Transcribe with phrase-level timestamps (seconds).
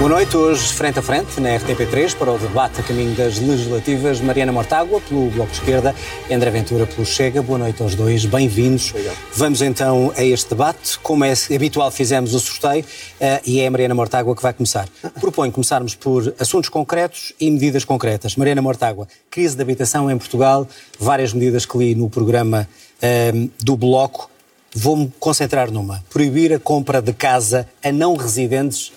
[0.00, 4.18] Boa noite, hoje frente a frente na RTP3 para o debate a caminho das legislativas.
[4.18, 5.94] Mariana Mortágua pelo Bloco de Esquerda
[6.30, 7.42] André Ventura pelo Chega.
[7.42, 8.94] Boa noite aos dois, bem-vindos.
[9.34, 10.98] Vamos então a este debate.
[11.00, 14.88] Como é habitual, fizemos o sorteio uh, e é a Mariana Mortágua que vai começar.
[15.20, 18.36] Proponho começarmos por assuntos concretos e medidas concretas.
[18.36, 20.66] Mariana Mortágua, crise de habitação em Portugal,
[20.98, 22.66] várias medidas que li no programa
[23.02, 24.30] uh, do Bloco.
[24.74, 26.02] Vou-me concentrar numa.
[26.08, 28.92] Proibir a compra de casa a não residentes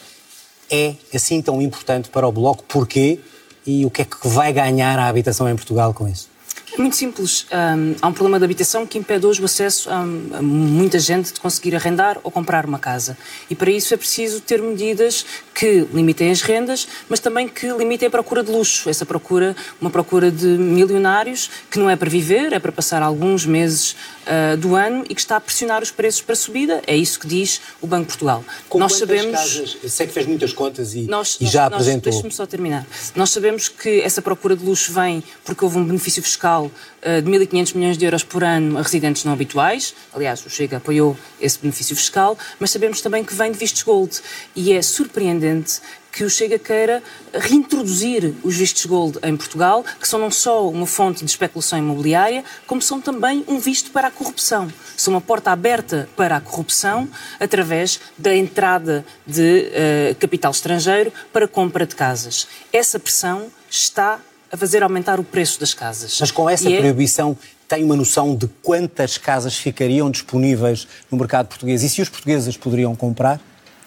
[0.73, 2.63] é assim tão importante para o Bloco?
[2.63, 3.19] Porquê?
[3.65, 6.32] E o que é que vai ganhar a habitação em Portugal com isso?
[6.75, 7.45] É muito simples.
[7.51, 11.31] Um, há um problema de habitação que impede hoje o acesso a, a, muita gente
[11.31, 13.15] de conseguir arrendar ou comprar uma casa.
[13.47, 15.23] E para isso é preciso ter medidas
[15.53, 18.89] que limitem as rendas, mas também que limitem a procura de luxo.
[18.89, 23.45] Essa procura, uma procura de milionários, que não é para viver, é para passar alguns
[23.45, 26.81] meses uh, do ano e que está a pressionar os preços para subida.
[26.87, 28.43] É isso que diz o Banco de Portugal.
[28.67, 29.31] Com nós sabemos.
[29.31, 32.11] Casas, sei que fez muitas contas e, nós, e já nós, apresentou.
[32.11, 32.87] Deixe-me só terminar.
[33.15, 36.62] Nós sabemos que essa procura de luxo vem porque houve um benefício fiscal
[37.01, 39.93] eh, de 1.500 milhões de euros por ano a residentes não habituais.
[40.13, 44.21] Aliás, o Chega apoiou esse benefício fiscal, mas sabemos também que vem de vistos gold.
[44.55, 45.81] E é surpreendente
[46.13, 47.01] que o Chega queira
[47.33, 52.45] reintroduzir os vistos gold em Portugal, que são não só uma fonte de especulação imobiliária,
[52.67, 54.71] como são também um visto para a corrupção.
[54.95, 59.71] São uma porta aberta para a corrupção através da entrada de
[60.11, 62.47] uh, capital estrangeiro para compra de casas.
[62.71, 64.19] Essa pressão está
[64.53, 66.15] a fazer aumentar o preço das casas.
[66.21, 67.75] Mas com essa e é- proibição é...
[67.75, 72.55] tem uma noção de quantas casas ficariam disponíveis no mercado português e se os portugueses
[72.55, 73.41] poderiam comprar,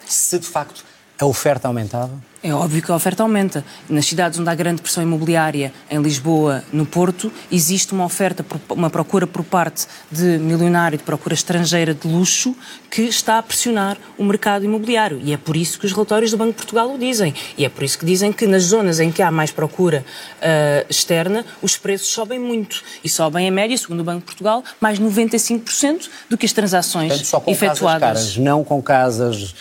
[0.04, 0.84] se de facto
[1.18, 2.12] a oferta aumentava?
[2.42, 3.64] É óbvio que a oferta aumenta.
[3.88, 8.88] Nas cidades onde há grande pressão imobiliária, em Lisboa, no Porto, existe uma oferta, uma
[8.88, 12.54] procura por parte de milionário, de procura estrangeira de luxo,
[12.88, 15.20] que está a pressionar o mercado imobiliário.
[15.24, 17.34] E é por isso que os relatórios do Banco de Portugal o dizem.
[17.58, 20.04] E é por isso que dizem que nas zonas em que há mais procura
[20.36, 22.80] uh, externa, os preços sobem muito.
[23.02, 27.08] E sobem, em média, segundo o Banco de Portugal, mais 95% do que as transações
[27.08, 28.00] Portanto, só com efetuadas.
[28.00, 29.54] Casas caras, não com casas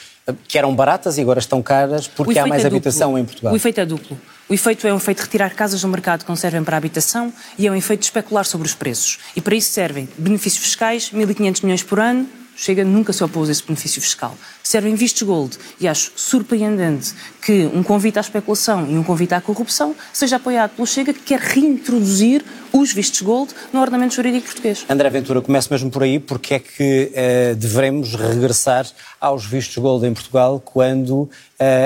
[0.48, 3.20] que eram baratas e agora estão caras porque há mais é habitação duplo.
[3.22, 3.54] em Portugal.
[3.54, 4.20] O efeito é duplo.
[4.50, 6.78] O efeito é um efeito de retirar casas do mercado que não servem para a
[6.78, 9.20] habitação e é um efeito de especular sobre os preços.
[9.36, 13.52] E para isso servem benefícios fiscais, 1.500 milhões por ano, Chega nunca se opôs a
[13.52, 14.36] esse benefício fiscal.
[14.64, 19.42] Servem vistos gold e acho surpreendente que um convite à especulação e um convite à
[19.42, 24.86] corrupção seja apoiado pelo Chega, que quer reintroduzir os vistos gold no ordenamento jurídico português.
[24.90, 26.20] André Ventura, começo mesmo por aí.
[26.20, 28.88] Porque é que uh, devemos regressar
[29.20, 31.30] aos vistos gold em Portugal quando uh,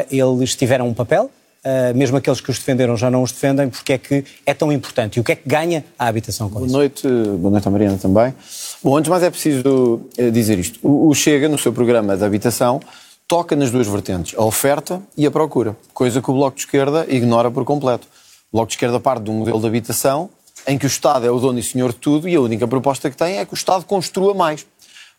[0.10, 1.32] eles tiveram um papel?
[1.60, 4.72] Uh, mesmo aqueles que os defenderam já não os defendem, porque é que é tão
[4.72, 5.18] importante?
[5.18, 6.76] E o que é que ganha a habitação com boa isso?
[6.76, 8.34] Noite, boa noite à Mariana também.
[8.82, 10.80] Bom, antes de mais é preciso eh, dizer isto.
[10.82, 12.80] O Chega, no seu programa de habitação,
[13.28, 17.06] toca nas duas vertentes, a oferta e a procura, coisa que o Bloco de Esquerda
[17.10, 18.08] ignora por completo.
[18.52, 20.30] O Bloco de Esquerda parte de um modelo de habitação
[20.66, 23.10] em que o Estado é o dono e senhor de tudo e a única proposta
[23.10, 24.66] que tem é que o Estado construa mais.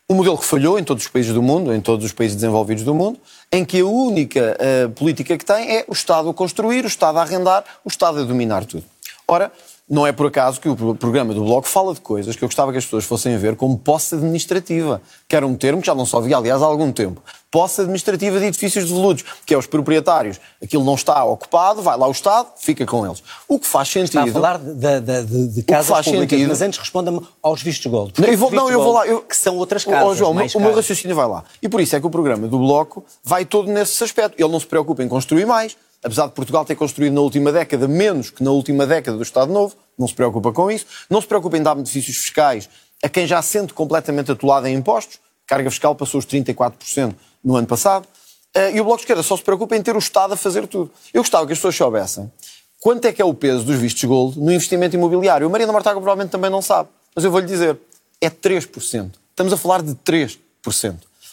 [0.09, 2.83] Um modelo que falhou em todos os países do mundo, em todos os países desenvolvidos
[2.83, 3.19] do mundo,
[3.51, 7.19] em que a única uh, política que tem é o Estado a construir, o Estado
[7.19, 8.83] a arrendar, o Estado a dominar tudo.
[9.27, 9.51] Ora,
[9.91, 12.71] não é por acaso que o programa do Bloco fala de coisas que eu gostava
[12.71, 16.05] que as pessoas fossem ver como posse administrativa, que era um termo que já não
[16.05, 17.21] só havia, aliás, há algum tempo.
[17.51, 20.39] Posse administrativa de edifícios devolutos, que é os proprietários.
[20.63, 23.21] Aquilo não está ocupado, vai lá o Estado, fica com eles.
[23.49, 24.25] O que faz sentido...
[24.25, 27.91] Está a falar de, de, de, de casas públicas, sentido, mas antes responda-me aos vistos
[27.91, 28.13] gold.
[28.17, 29.05] Não, eu vou, não, eu vou lá...
[29.05, 31.43] Eu, que são outras casas, oh, João, o meu raciocínio vai lá.
[31.61, 34.41] E por isso é que o programa do Bloco vai todo nesse aspecto.
[34.41, 37.87] Ele não se preocupa em construir mais, apesar de Portugal ter construído na última década
[37.87, 41.27] menos que na última década do Estado Novo, não se preocupa com isso, não se
[41.27, 42.69] preocupa em dar benefícios fiscais
[43.03, 47.67] a quem já sente completamente atolado em impostos, carga fiscal passou os 34% no ano
[47.67, 48.07] passado,
[48.53, 50.67] eh, e o Bloco de Esquerda só se preocupa em ter o Estado a fazer
[50.67, 50.91] tudo.
[51.13, 52.31] Eu gostava que as pessoas soubessem
[52.79, 55.47] quanto é que é o peso dos vistos gold no investimento imobiliário.
[55.47, 57.77] A Mariana Mortágua provavelmente também não sabe, mas eu vou-lhe dizer,
[58.19, 59.11] é 3%.
[59.29, 60.37] Estamos a falar de 3%.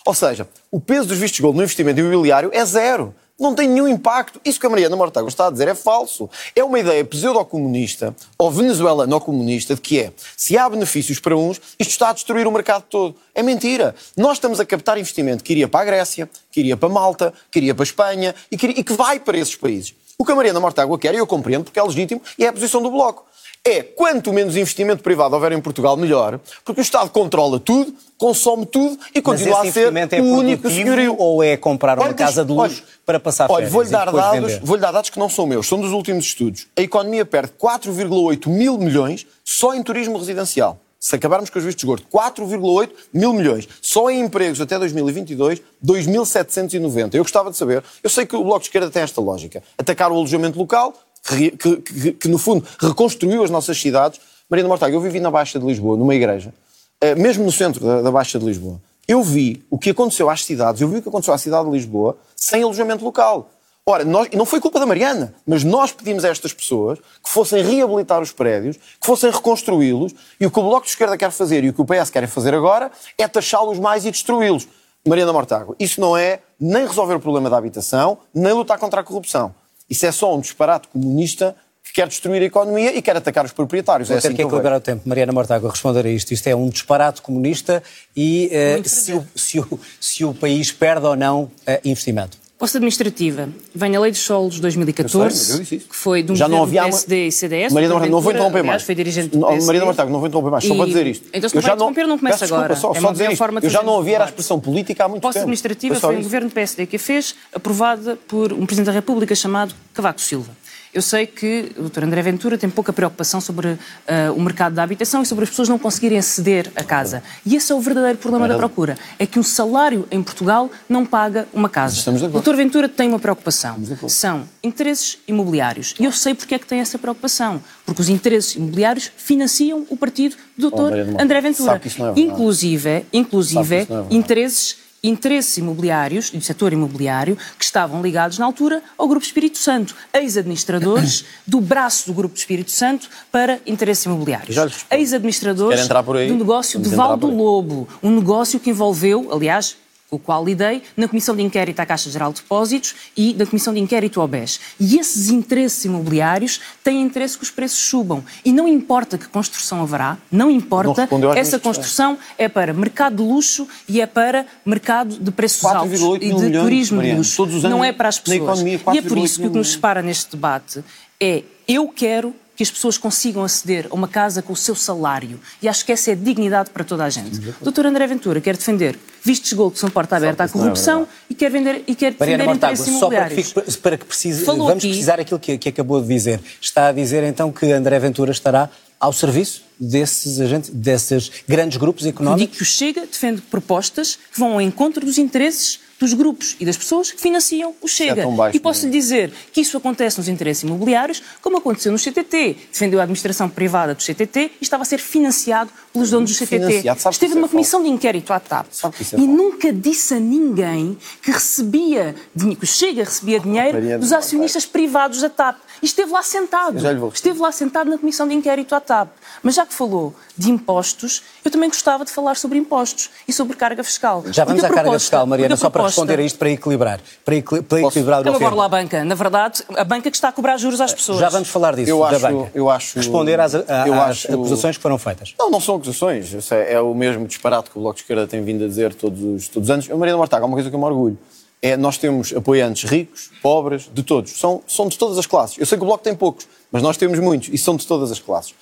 [0.04, 3.86] Ou seja, o peso dos vistos gold no investimento imobiliário é zero não tem nenhum
[3.86, 4.40] impacto.
[4.44, 6.28] Isso que a Mariana Mortágua está a dizer é falso.
[6.56, 11.90] É uma ideia pseudo-comunista ou venezuelano-comunista de que é, se há benefícios para uns, isto
[11.90, 13.14] está a destruir o mercado todo.
[13.34, 13.94] É mentira.
[14.16, 17.58] Nós estamos a captar investimento que iria para a Grécia, que iria para Malta, que
[17.58, 19.94] iria para a Espanha e que, e que vai para esses países.
[20.18, 22.52] O que a Mariana Mortágua quer, e eu compreendo porque é legítimo, e é a
[22.52, 23.24] posição do Bloco
[23.68, 28.66] é quanto menos investimento privado houver em Portugal, melhor, porque o Estado controla tudo, consome
[28.66, 31.14] tudo e continua a ser é o único senhorio.
[31.18, 34.58] Ou é comprar uma olha, casa de luz olha, para passar olha, vou-lhe dar, dados,
[34.62, 36.66] vou dar dados que não são meus, são dos últimos estudos.
[36.76, 40.80] A economia perde 4,8 mil milhões só em turismo residencial.
[41.00, 43.68] se acabarmos com os vistos esgoto, 4,8 mil milhões.
[43.80, 47.14] Só em empregos até 2022, 2.790.
[47.14, 50.10] Eu gostava de saber, eu sei que o Bloco de Esquerda tem esta lógica, atacar
[50.10, 50.92] o alojamento local,
[51.26, 54.20] que, que, que, no fundo reconstruiu as nossas cidades.
[54.48, 56.54] Marina Mortágua, eu vivi na Baixa de Lisboa, numa igreja,
[57.00, 58.80] eh, mesmo no centro da, da Baixa de Lisboa.
[59.06, 61.72] Eu vi o que aconteceu às cidades, eu vi o que aconteceu à cidade de
[61.72, 63.50] Lisboa sem alojamento local.
[63.90, 67.62] Ora, nós, não foi culpa da Mariana, mas nós pedimos a estas pessoas que fossem
[67.62, 71.64] reabilitar os prédios, que fossem reconstruí-los, e o que o Bloco de Esquerda quer fazer
[71.64, 74.68] e o que o PS quer fazer agora é taxá-los mais e destruí-los.
[75.06, 79.04] Mariana Mortágua, isso não é nem resolver o problema da habitação, nem lutar contra a
[79.04, 79.54] corrupção.
[79.88, 83.52] Isso é só um disparate comunista que quer destruir a economia e quer atacar os
[83.52, 84.08] proprietários.
[84.08, 85.08] Vou é ter assim que equilibrar o tempo.
[85.08, 86.32] Mariana Mortágua, responder a isto.
[86.32, 87.82] Isto é um disparate comunista
[88.14, 92.36] e eh, se, o, se, o, se o país perde ou não eh, investimento.
[92.58, 93.48] Posse administrativa.
[93.72, 96.64] Vem a Lei dos Solos de 2014, Eu sei, que foi de um Já não
[96.64, 97.72] havia do PSD e CDS.
[97.72, 98.82] Marina Mortágua, não vou interromper mais.
[98.82, 99.66] foi dirigente do Não, PSD.
[99.66, 101.28] Marina Mortágua, não vou interromper mais, só para dizer isto.
[101.32, 102.80] Então, se não Eu vai interromper, não começa Peço desculpa, agora.
[102.80, 103.36] Só, É só dizer isto.
[103.36, 105.44] forma de Eu já não ouvia a expressão política há muito Posse tempo.
[105.44, 109.36] administrativa Foi um governo do PSD que a fez, aprovada por um Presidente da República
[109.36, 110.50] chamado Cavaco Silva.
[110.98, 112.02] Eu sei que o Dr.
[112.02, 113.78] André Ventura tem pouca preocupação sobre
[114.08, 117.22] ah, o mercado da habitação e sobre as pessoas não conseguirem aceder à casa.
[117.46, 118.98] E esse é o verdadeiro problema da procura.
[119.16, 121.94] É que um salário em Portugal não paga uma casa.
[121.94, 122.40] Estamos de O.
[122.40, 122.56] Dr.
[122.56, 123.76] Ventura tem uma preocupação.
[124.08, 125.94] São interesses imobiliários.
[126.00, 127.62] E eu sei porque é que tem essa preocupação.
[127.86, 131.22] Porque os interesses imobiliários financiam o partido do Oh, Dr.
[131.22, 131.68] André Ventura.
[131.74, 132.28] sabe que isso não é verdade.
[132.34, 139.08] inclusive, inclusive é interesses interesses imobiliários, do setor imobiliário, que estavam ligados na altura ao
[139.08, 144.56] Grupo Espírito Santo, ex-administradores do braço do Grupo Espírito Santo para interesses imobiliários.
[144.90, 147.36] Ex-administradores do negócio de Vamos entrar Val do por aí.
[147.36, 149.76] Lobo, um negócio que envolveu, aliás,
[150.10, 153.74] o qual lidei, na Comissão de Inquérito à Caixa Geral de Depósitos e na Comissão
[153.74, 154.60] de Inquérito ao BES.
[154.80, 158.24] E esses interesses imobiliários têm interesse que os preços subam.
[158.44, 163.16] E não importa que construção haverá, não Não importa, minhas essa construção é para mercado
[163.16, 167.46] de luxo e é para mercado de preços 4,8 altos e de turismo de luxo.
[167.68, 168.38] Não é para as pessoas.
[168.38, 170.82] economia, e é 4,8 por isso que o que nos separa neste debate
[171.20, 175.38] é eu quero que as pessoas consigam aceder a uma casa com o seu salário.
[175.62, 177.38] E acho que essa é dignidade para toda a gente.
[177.62, 181.06] Doutor André Ventura quer defender vistos de esgoto que são porta aberta à é corrupção
[181.30, 184.04] e quer, vender, e quer Mariana defender Mortágua, interesses só para que, fique, para que
[184.04, 186.40] precise, Falou vamos aqui- precisar aquilo que, que acabou de dizer.
[186.60, 188.68] Está a dizer então que André Ventura estará
[188.98, 192.56] ao serviço desses agentes, desses grandes grupos Eu digo económicos?
[192.56, 196.76] que o Chega defende propostas que vão ao encontro dos interesses dos grupos e das
[196.76, 198.22] pessoas que financiam o Chega.
[198.22, 201.98] É baixo, e posso lhe dizer que isso acontece nos interesses imobiliários, como aconteceu no
[201.98, 202.56] CTT.
[202.72, 206.88] Defendeu a administração privada do CTT e estava a ser financiado pelos donos do CTT.
[206.88, 209.36] Esteve isso é numa comissão de inquérito à TAP Sabe que isso é e falso.
[209.36, 215.20] nunca disse a ninguém que recebia, dinhe- que o Chega recebia dinheiro dos acionistas privados
[215.20, 215.56] da TAP.
[215.80, 216.76] E esteve lá sentado.
[217.14, 219.08] Esteve lá sentado na comissão de inquérito à TAP.
[219.42, 223.56] Mas já que falou de impostos, eu também gostava de falar sobre impostos e sobre
[223.56, 224.24] carga fiscal.
[224.30, 227.00] Já vamos à carga fiscal, Mariana, só para responder a isto, para equilibrar.
[227.24, 228.56] Para, equili- para equilibrar o Eu agora tema.
[228.56, 229.04] lá a banca.
[229.04, 231.18] Na verdade, a banca que está a cobrar juros às pessoas.
[231.20, 232.50] Já vamos falar disso, Eu da acho- banca.
[232.54, 235.34] eu acho- Responder às, a- eu às acho- acusações que foram feitas.
[235.38, 235.87] Não, não são acusações.
[235.90, 238.94] Isso é, é o mesmo disparate que o Bloco de Esquerda tem vindo a dizer
[238.94, 239.88] todos os, todos os anos.
[239.88, 241.18] Eu, Mariana Mortágua, uma coisa que eu me orgulho.
[241.60, 244.38] É, nós temos apoiantes ricos, pobres, de todos.
[244.38, 245.58] São, são de todas as classes.
[245.58, 248.12] Eu sei que o Bloco tem poucos, mas nós temos muitos e são de todas
[248.12, 248.54] as classes.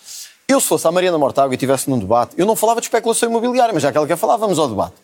[0.49, 3.29] Eu, se fosse a Mariana Mortágua e estivesse num debate, eu não falava de especulação
[3.29, 4.95] imobiliária, mas já que ela quer falar, vamos ao debate.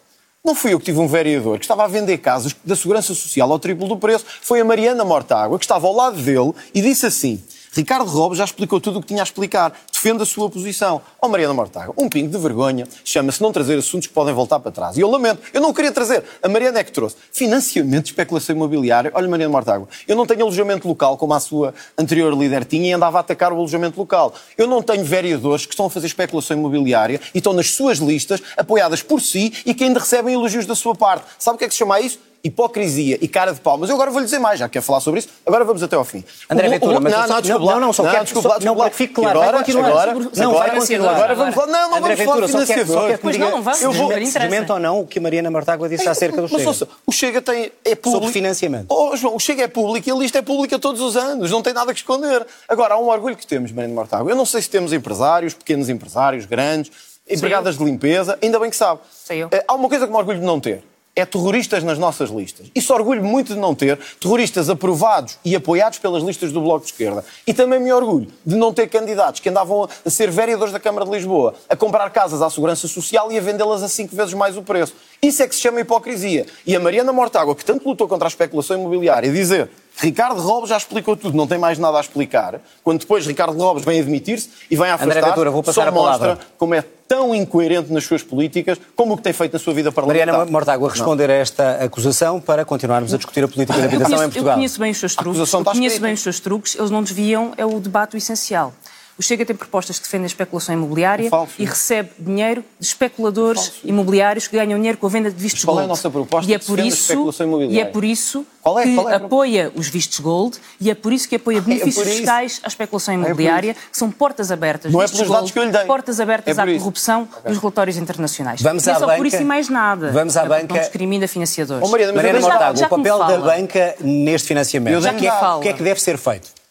[0.45, 3.51] Não fui eu que tive um vereador que estava a vender casas da Segurança Social
[3.51, 4.25] ao triplo do preço.
[4.41, 7.43] Foi a Mariana Mortágua, que estava ao lado dele e disse assim:
[7.75, 9.73] Ricardo Robles já explicou tudo o que tinha a explicar.
[9.91, 11.01] Defende a sua posição.
[11.21, 14.71] Ó Mariana Mortágua, um pingo de vergonha chama-se não trazer assuntos que podem voltar para
[14.71, 14.99] trás.
[14.99, 16.23] E eu lamento, eu não queria trazer.
[16.43, 17.17] A Mariana é que trouxe.
[17.33, 19.11] Financiamento de especulação imobiliária.
[19.15, 22.93] Olha, Mariana Mortágua, eu não tenho alojamento local como a sua anterior líder tinha e
[22.93, 24.35] andava a atacar o alojamento local.
[24.59, 28.43] Eu não tenho vereadores que estão a fazer especulação imobiliária e estão nas suas listas,
[28.55, 31.25] apoiadas por si e que ainda recebem elogios da sua parte.
[31.39, 32.19] Sabe o que é que se chama isso?
[32.45, 33.79] Hipocrisia e cara de pau.
[33.79, 35.95] Mas eu agora vou-lhe dizer mais, já que quer falar sobre isso, agora vamos até
[35.95, 36.25] ao fim.
[36.51, 38.81] André Ventura, mas não, só- não, desculpa não, não, só quero- desculpa não, lá.
[38.81, 39.89] para que fique claro, Agora, vai continuar.
[39.89, 41.15] agora, Não, agora, vai continuar.
[41.15, 43.93] Agora vamos falar, não, não André vamos Ventura, falar que me Pois não, vamos, eu
[43.93, 46.69] vou, mas desmente ou não o que a Mariana Mortágua disse acerca do mas, Chega.
[46.69, 48.11] ouça, o Chega tem, é público.
[48.27, 48.87] Sobre financiamento.
[48.89, 51.51] Oh, João, o Chega é público e a lista é pública todos os anos.
[51.51, 52.45] Não tem nada que esconder.
[52.69, 54.31] Agora, há um orgulho que temos, Mariana Mortágua.
[54.31, 56.91] Eu não sei se temos empresários, pequenos empresários, grandes,
[57.31, 58.37] empregadas de limpeza.
[58.43, 59.01] Ainda bem que sabe.
[59.25, 59.49] Sei eu.
[59.53, 60.83] Eh, Há uma coisa que me orgulho de não ter.
[61.15, 62.69] É terroristas nas nossas listas.
[62.75, 66.93] Isso orgulho muito de não ter terroristas aprovados e apoiados pelas listas do Bloco de
[66.93, 67.23] Esquerda.
[67.47, 71.05] E também me orgulho de não ter candidatos que andavam a ser vereadores da Câmara
[71.05, 74.57] de Lisboa, a comprar casas à Segurança Social e a vendê-las a cinco vezes mais
[74.57, 74.95] o preço.
[75.21, 76.47] Isso é que se chama hipocrisia.
[76.67, 80.77] E a Mariana Mortágua, que tanto lutou contra a especulação imobiliária, dizer Ricardo Robles já
[80.77, 82.61] explicou tudo, não tem mais nada a explicar.
[82.83, 86.29] Quando depois Ricardo Robles vem admitir-se e vem afastar, Ventura, vou passar só a palavra.
[86.31, 89.75] mostra como é tão incoerente nas suas políticas como o que tem feito na sua
[89.75, 90.27] vida parlamentar.
[90.29, 94.15] Mariana Mortágua, responder a esta acusação para continuarmos a discutir a política da Eu habitação
[94.15, 94.55] em conheço, eu Portugal.
[94.55, 95.31] conheço bem os seus truques.
[95.41, 96.75] acusação Eu conheço bem os seus truques.
[96.75, 98.73] Eles não desviam, é o debate o essencial.
[99.19, 101.53] O Chega tem propostas que defendem a especulação imobiliária É falso.
[101.59, 105.65] e recebe dinheiro de especuladores imobiliários que ganham dinheiro com a venda de vistos Mas
[105.67, 105.89] qual é a gold.
[105.91, 107.77] nossa proposta e é que por isso especulação imobiliária?
[107.77, 110.91] E é por isso Qual é- que qual é a apoia os vistos gold e
[110.91, 112.17] é por isso que apoia benefícios por isso.
[112.19, 114.91] fiscais à especulação imobiliária, que são portas abertas.
[114.93, 115.85] Não é pelos gold, dados que eu lhe dei.
[115.85, 118.63] Portas abertas É por à corrupção dos relatórios internacionais.
[118.63, 119.19] Vamos e é à só banca.
[119.19, 120.11] por isso e mais nada.
[120.11, 120.75] Vamos à É banca.
[120.75, 121.87] Não discrimina financiadores.
[121.87, 125.07] Oh, Mariana, mas Mariana Mortágua, o papel da banca neste financiamento.
[125.07, 126.62] É, o que é que deve ser feito?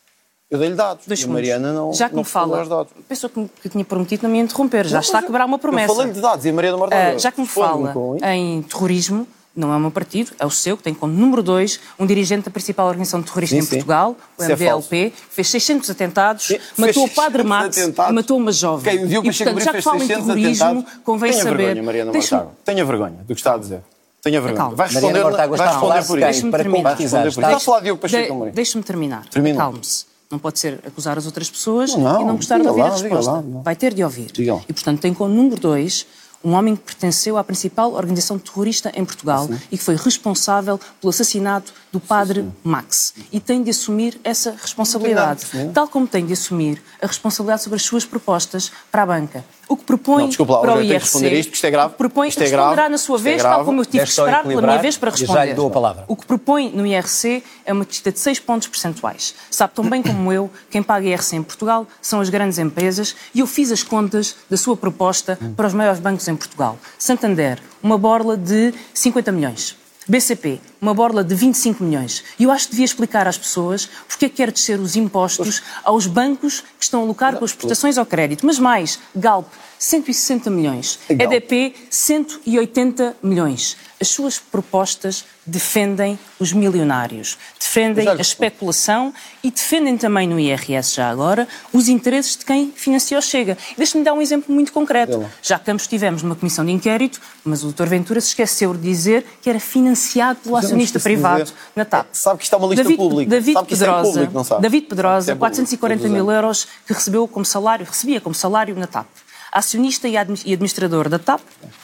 [0.51, 1.05] Eu dei-lhe dados.
[1.07, 1.27] Dois e a.
[1.29, 2.91] Mariana não Já que não me fala, dados.
[3.07, 4.85] pensou que, me- que tinha prometido não me interromper.
[4.85, 5.91] Já Não, está a quebrar uma promessa.
[5.91, 9.25] Eu falei-lhe de dados e a Mariana Mortágua Ah, já que me fala em terrorismo,
[9.55, 12.43] não é o meu partido, é o seu, que tem como número dois um dirigente
[12.45, 13.69] da principal organização terrorista Sim, em sim.
[13.69, 18.11] Portugal, o Isso é MDLP, fez 600 atentados, Sim, matou o padre 600 Max atentados.
[18.11, 18.93] e matou uma jovem.
[18.97, 19.05] Quem?
[19.05, 20.93] O Diogo e, Pacheco portanto, já que fala em 600 terrorismo, atentados.
[21.05, 21.57] convém Tenha saber...
[21.57, 22.59] vergonha, Mariana Deixa-me- Mortágua.
[22.65, 23.81] Tenha vergonha do que está a dizer.
[24.21, 24.57] Tenha vergonha.
[24.63, 24.75] Calma.
[24.75, 26.25] Vai Mariana responder, Mortágua vai responder por isso.
[26.27, 27.01] Deixa-me Para terminar.
[27.01, 28.51] Está- Está a falar de Diogo Pacheco De- Amorim.
[28.51, 29.25] Deixe-me terminar.
[29.29, 29.57] Termina.
[29.57, 30.10] Calme-se.
[30.31, 32.91] Não pode ser acusar as outras pessoas Não, e não gostar de ouvir lá, a
[32.91, 33.31] resposta.
[33.31, 33.43] lá.
[33.63, 34.31] Vai ter de ouvir.
[34.31, 34.59] Diga.
[34.67, 36.05] E, portanto, tem como número dois
[36.43, 41.09] um homem que pertenceu à principal organização terrorista em Portugal e que foi responsável pelo
[41.11, 43.13] assassinato do padre Max.
[43.31, 45.45] E tem de assumir essa responsabilidade.
[45.73, 49.43] Tal como tem de assumir a responsabilidade sobre as suas propostas para a banca.
[49.67, 50.87] O que propõe Não, desculpa lá, para o IRC...
[50.87, 51.93] que responder isto, isto é grave.
[51.95, 53.55] propõe, Isto é responderá grave, na sua é vez, grave.
[53.55, 55.53] tal como eu tive Deve que esperar pela minha vez para e já lhe responder.
[55.53, 56.05] dou a palavra.
[56.09, 59.33] O que propõe no IRC é uma descida de 6 pontos percentuais.
[59.49, 63.39] Sabe tão bem como eu, quem paga IRC em Portugal são as grandes empresas e
[63.39, 66.77] eu fiz as contas da sua proposta para os maiores bancos em Portugal.
[66.97, 69.80] Santander, uma borla de 50 milhões.
[70.07, 72.23] BCP, uma borla de 25 milhões.
[72.39, 75.61] E eu acho que devia explicar às pessoas porque é que quer descer os impostos
[75.83, 78.45] aos bancos que estão a lucrar com as prestações ao crédito.
[78.45, 80.99] Mas mais, Galp, 160 milhões.
[81.09, 81.33] Galp.
[81.33, 83.77] EDP, 180 milhões.
[84.01, 91.09] As suas propostas defendem os milionários, defendem a especulação e defendem também no IRS, já
[91.09, 93.55] agora, os interesses de quem financia o Chega.
[93.77, 95.23] Deixe-me dar um exemplo muito concreto.
[95.41, 97.85] Já que ambos estivemos numa comissão de inquérito, mas o Dr.
[97.85, 101.55] Ventura se esqueceu de dizer que era financiado pelo acionista privado dizer.
[101.75, 102.07] na TAP.
[102.11, 103.29] Sabe que isto é uma lista David, pública.
[103.29, 104.61] David Sabe é Pedrosa, público, não sabe?
[104.61, 108.19] David Pedrosa, Isso é público, 440 todos os mil euros que recebeu como salário, recebia
[108.19, 109.07] como salário na TAP.
[109.51, 111.41] Acionista e admi- administrador da TAP,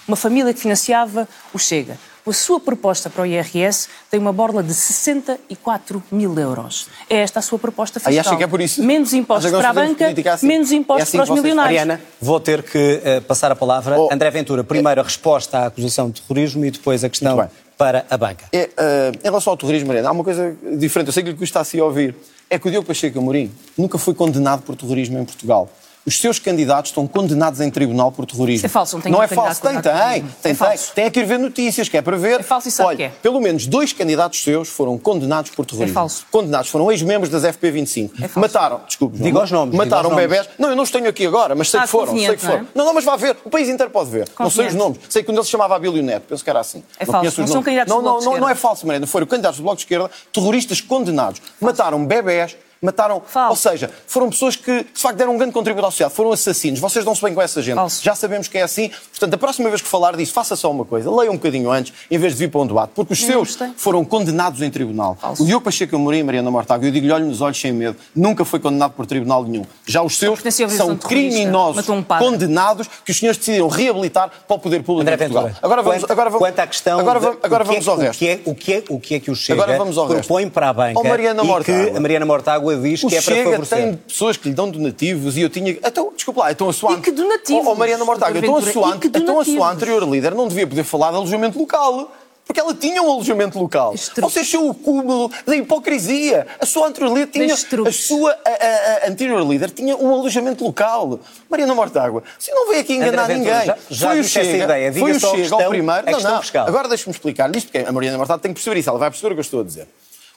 [0.07, 1.97] uma família que financiava o Chega.
[2.25, 6.87] A sua proposta para o IRS tem uma borla de 64 mil euros.
[7.09, 8.11] É esta a sua proposta fiscal.
[8.11, 8.83] Aí acha que é por isso?
[8.83, 10.45] Menos impostos para a banca, política assim?
[10.47, 11.79] menos É impostos assim para que os vocês- milionários.
[11.79, 13.97] Mariana, vou ter que eh, passar a palavra.
[13.97, 14.09] Oh.
[14.11, 18.17] André Ventura, primeiro a resposta à acusação de terrorismo e depois a questão para a
[18.17, 18.45] banca.
[18.51, 21.07] É, eh, em relação ao terrorismo, Mariana, há uma coisa diferente.
[21.07, 22.13] Eu sei que lhe custa assim a ouvir.
[22.49, 25.69] É que o Diogo Pacheco Amorim nunca foi condenado por terrorismo em Portugal.
[26.07, 28.55] Os seus candidatos estão condenados em tribunal por terrorismo.
[28.55, 29.81] Isso é falso, não tem Não é falso, tem, tem.
[29.81, 30.53] Tem, É tem.
[30.55, 30.93] falso.
[30.95, 32.39] Tem que ir ver notícias, que é para ver.
[32.39, 33.09] É falso e sabe Olha, que é.
[33.09, 35.91] pelo menos dois candidatos seus foram condenados por terrorismo.
[35.91, 36.25] É falso.
[36.31, 38.11] Condenados, foram ex-membros das FP25.
[38.21, 38.39] É falso.
[38.39, 40.47] Mataram, desculpe, Diga os nomes, Mataram bebés.
[40.57, 42.17] Não, eu não os tenho aqui agora, mas sei Ah, que foram.
[42.17, 42.59] Sei que foram.
[42.59, 42.67] não é?
[42.73, 43.35] Não, não, mas vá ver.
[43.43, 44.29] O país inteiro pode ver.
[44.39, 44.99] Não sei os nomes.
[45.09, 46.23] Sei que um deles se chamava Abílio Neto.
[46.29, 46.83] Penso que era assim.
[46.97, 47.41] É não falso.
[47.41, 48.61] Não são candidatos não, do Bloco não, de não, não é Esquerda.
[48.61, 49.07] falso, Mariana.
[49.07, 51.41] Foram candidatos do Bloco de Esquerda, terroristas condenados.
[51.59, 53.21] Mataram bebés, mataram.
[53.25, 53.49] Falso.
[53.51, 56.79] Ou seja, foram pessoas que de facto deram um grande contributo à sociedade, foram assassinos.
[56.79, 57.75] Vocês dão-se bem com essa gente.
[57.75, 58.03] Falso.
[58.03, 58.89] Já sabemos que é assim.
[59.11, 61.09] Portanto, a próxima vez que falar disso, faça só uma coisa.
[61.11, 62.91] Leia um bocadinho antes, em vez de vir para um debate.
[62.95, 63.69] Porque os Nem seus gostei.
[63.77, 65.17] foram condenados em tribunal.
[65.19, 65.43] Falso.
[65.43, 68.43] O Diogo Pacheco Amorim e Mariana Mortágua, eu digo-lhe, olho nos olhos sem medo, nunca
[68.45, 69.65] foi condenado por tribunal nenhum.
[69.85, 70.39] Já os seus
[70.75, 75.17] são criminosos, um condenados, que os senhores decidiram reabilitar para o poder público André.
[75.27, 77.71] Ventura, Agora vamos, quanto, agora vamos, quanto à questão agora de- vamos, agora o que
[77.71, 78.19] é- vamos ao o resto.
[78.19, 80.19] que é- O que é o que é que o Chega Agora vamos ao resto.
[80.27, 81.85] propõe para a banca Oh, Mariana e Mortágua.
[81.91, 83.77] que a Mariana Mortágua diz O que é para Chega favorecer.
[83.77, 85.71] tem pessoas que lhe dão donativos e eu tinha.
[85.71, 86.93] Então, desculpa lá, então a sua.
[86.93, 89.71] E que donativos, Oh, oh, Mariana Mortágua, então a, sua, e que então a sua
[89.71, 92.11] anterior líder não devia poder falar de alojamento local.
[92.45, 93.93] Porque ela tinha um alojamento local.
[94.21, 96.47] Vocês são o cúmulo da hipocrisia.
[96.61, 97.53] A sua anterior líder tinha.
[97.53, 101.19] A sua a, a- a anterior líder tinha um alojamento local.
[101.49, 103.67] Mariana Mortágua, você não veio aqui enganar André Ventura, ninguém.
[103.67, 104.91] já- já foi o disse essa Chega, ideia.
[104.91, 106.03] Diga foi o Chega questão- ao primeiro.
[106.05, 106.67] questão fiscal.
[106.67, 108.89] Agora deixe-me explicar isto, porque a Mariana Mortágua tem que perceber isso.
[108.89, 109.87] Ela vai perceber o que eu estou a dizer.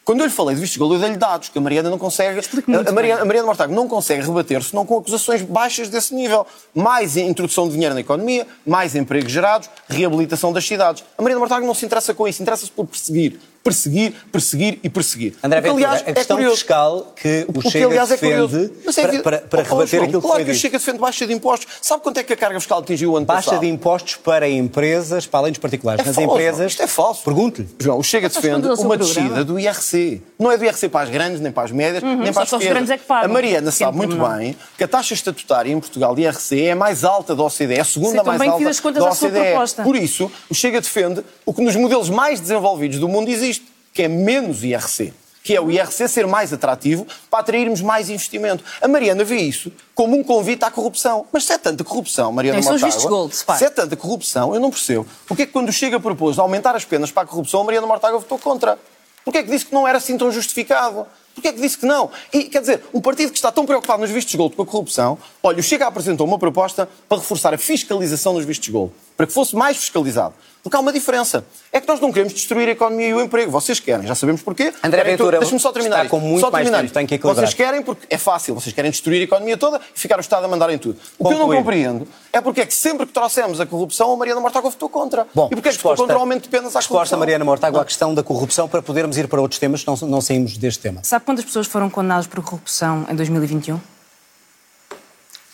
[0.05, 1.99] Quando eu lhe falei de vistos de golo, eu dei-lhe dados, que a Mariana não
[1.99, 2.41] consegue.
[2.89, 6.47] A, Mariana, a Mariana Mortágua não consegue rebater-se não com acusações baixas desse nível.
[6.75, 11.05] Mais introdução de dinheiro na economia, mais empregos gerados, reabilitação das cidades.
[11.17, 15.35] A Mariana Mortágua não se interessa com isso, interessa-se por perseguir perseguir, perseguir e perseguir.
[15.43, 19.03] André Ventura, aliás, a questão é fiscal que o, o Chega que, aliás, defende é
[19.03, 21.27] para, para, para oh, rebater João, aquilo que claro foi que o Chega defende baixa
[21.27, 21.69] de impostos.
[21.83, 23.61] Sabe quanto é que a carga fiscal atingiu o ano baixa passado?
[23.61, 26.03] Baixa de impostos para empresas, para além dos particulares.
[26.03, 26.73] É Nas falso, empresas...
[26.73, 27.25] Isto é falso.
[27.25, 27.69] Pergunte-lhe.
[27.79, 30.23] João, o Chega defende uma descida do IRC.
[30.39, 32.51] Não é do IRC para as grandes, nem para as médias, uhum, nem para as
[32.51, 32.91] pequenas.
[32.91, 36.73] É a Mariana sabe muito bem que a taxa estatutária em Portugal de IRC é
[36.73, 39.83] a mais alta da OCDE, é a segunda mais alta da OCDE.
[39.83, 43.50] Por isso, o Chega defende o que nos modelos mais desenvolvidos do mundo existe,
[43.93, 48.63] que é menos IRC que é o IRC ser mais atrativo para atrairmos mais investimento.
[48.81, 51.27] A Mariana vê isso como um convite à corrupção.
[51.33, 54.71] Mas se é tanta corrupção, Mariana Tem Mortágua, gold, se é tanta corrupção, eu não
[54.71, 55.07] percebo.
[55.27, 57.87] Porque é que quando chega a propor aumentar as penas para a corrupção, a Mariana
[57.87, 58.79] Mortágua votou contra?
[59.25, 61.07] Porque é que disse que não era assim tão justificado?
[61.35, 62.11] Porquê é que disse que não?
[62.33, 64.67] E, quer dizer, um partido que está tão preocupado nos vistos de gold com a
[64.67, 68.93] corrupção, olha, o Chega apresentou uma proposta para reforçar a fiscalização dos vistos de gold,
[69.17, 70.35] para que fosse mais fiscalizado.
[70.63, 71.45] Porque há uma diferença.
[71.73, 73.51] É que nós não queremos destruir a economia e o emprego.
[73.51, 74.73] Vocês querem, já sabemos porquê.
[74.83, 76.05] André Ventura, deixa-me só terminar.
[76.05, 76.71] Está com muito só terminar.
[76.71, 77.47] mais tempo, tem que equilibrar.
[77.47, 78.55] Vocês querem porque é fácil.
[78.55, 80.99] Vocês querem destruir a economia toda e ficar o Estado a mandar em tudo.
[81.19, 84.17] O que eu não compreendo é porque é que sempre que trouxemos a corrupção, a
[84.17, 85.27] Mariana Mortágua votou contra.
[85.35, 87.19] Bom, e porque é que votou contra o aumento de penas à resposta, corrupção?
[87.19, 90.59] Mariana Mortágua, à questão da corrupção, para podermos ir para outros temas, não, não saímos
[90.59, 91.01] deste tema.
[91.03, 93.81] Sabe quantas pessoas foram condenadas por corrupção em 2021?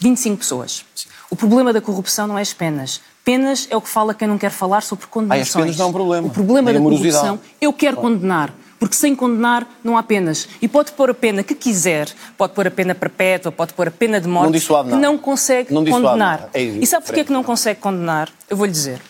[0.00, 0.84] 25 pessoas.
[0.94, 1.08] Sim.
[1.30, 3.00] O problema da corrupção não é as penas.
[3.26, 5.56] Penas é o que fala quem não quer falar sobre condenações.
[5.56, 6.28] Ah, as penas não é um problema.
[6.28, 8.54] O problema da corrupção, eu quero condenar.
[8.78, 10.46] Porque sem condenar não há penas.
[10.62, 13.90] E pode pôr a pena que quiser, pode pôr a pena perpétua, pode pôr a
[13.90, 16.50] pena de morte, não que não consegue não condenar.
[16.54, 18.28] É e sabe porquê que não consegue condenar?
[18.48, 19.02] Eu vou-lhe dizer.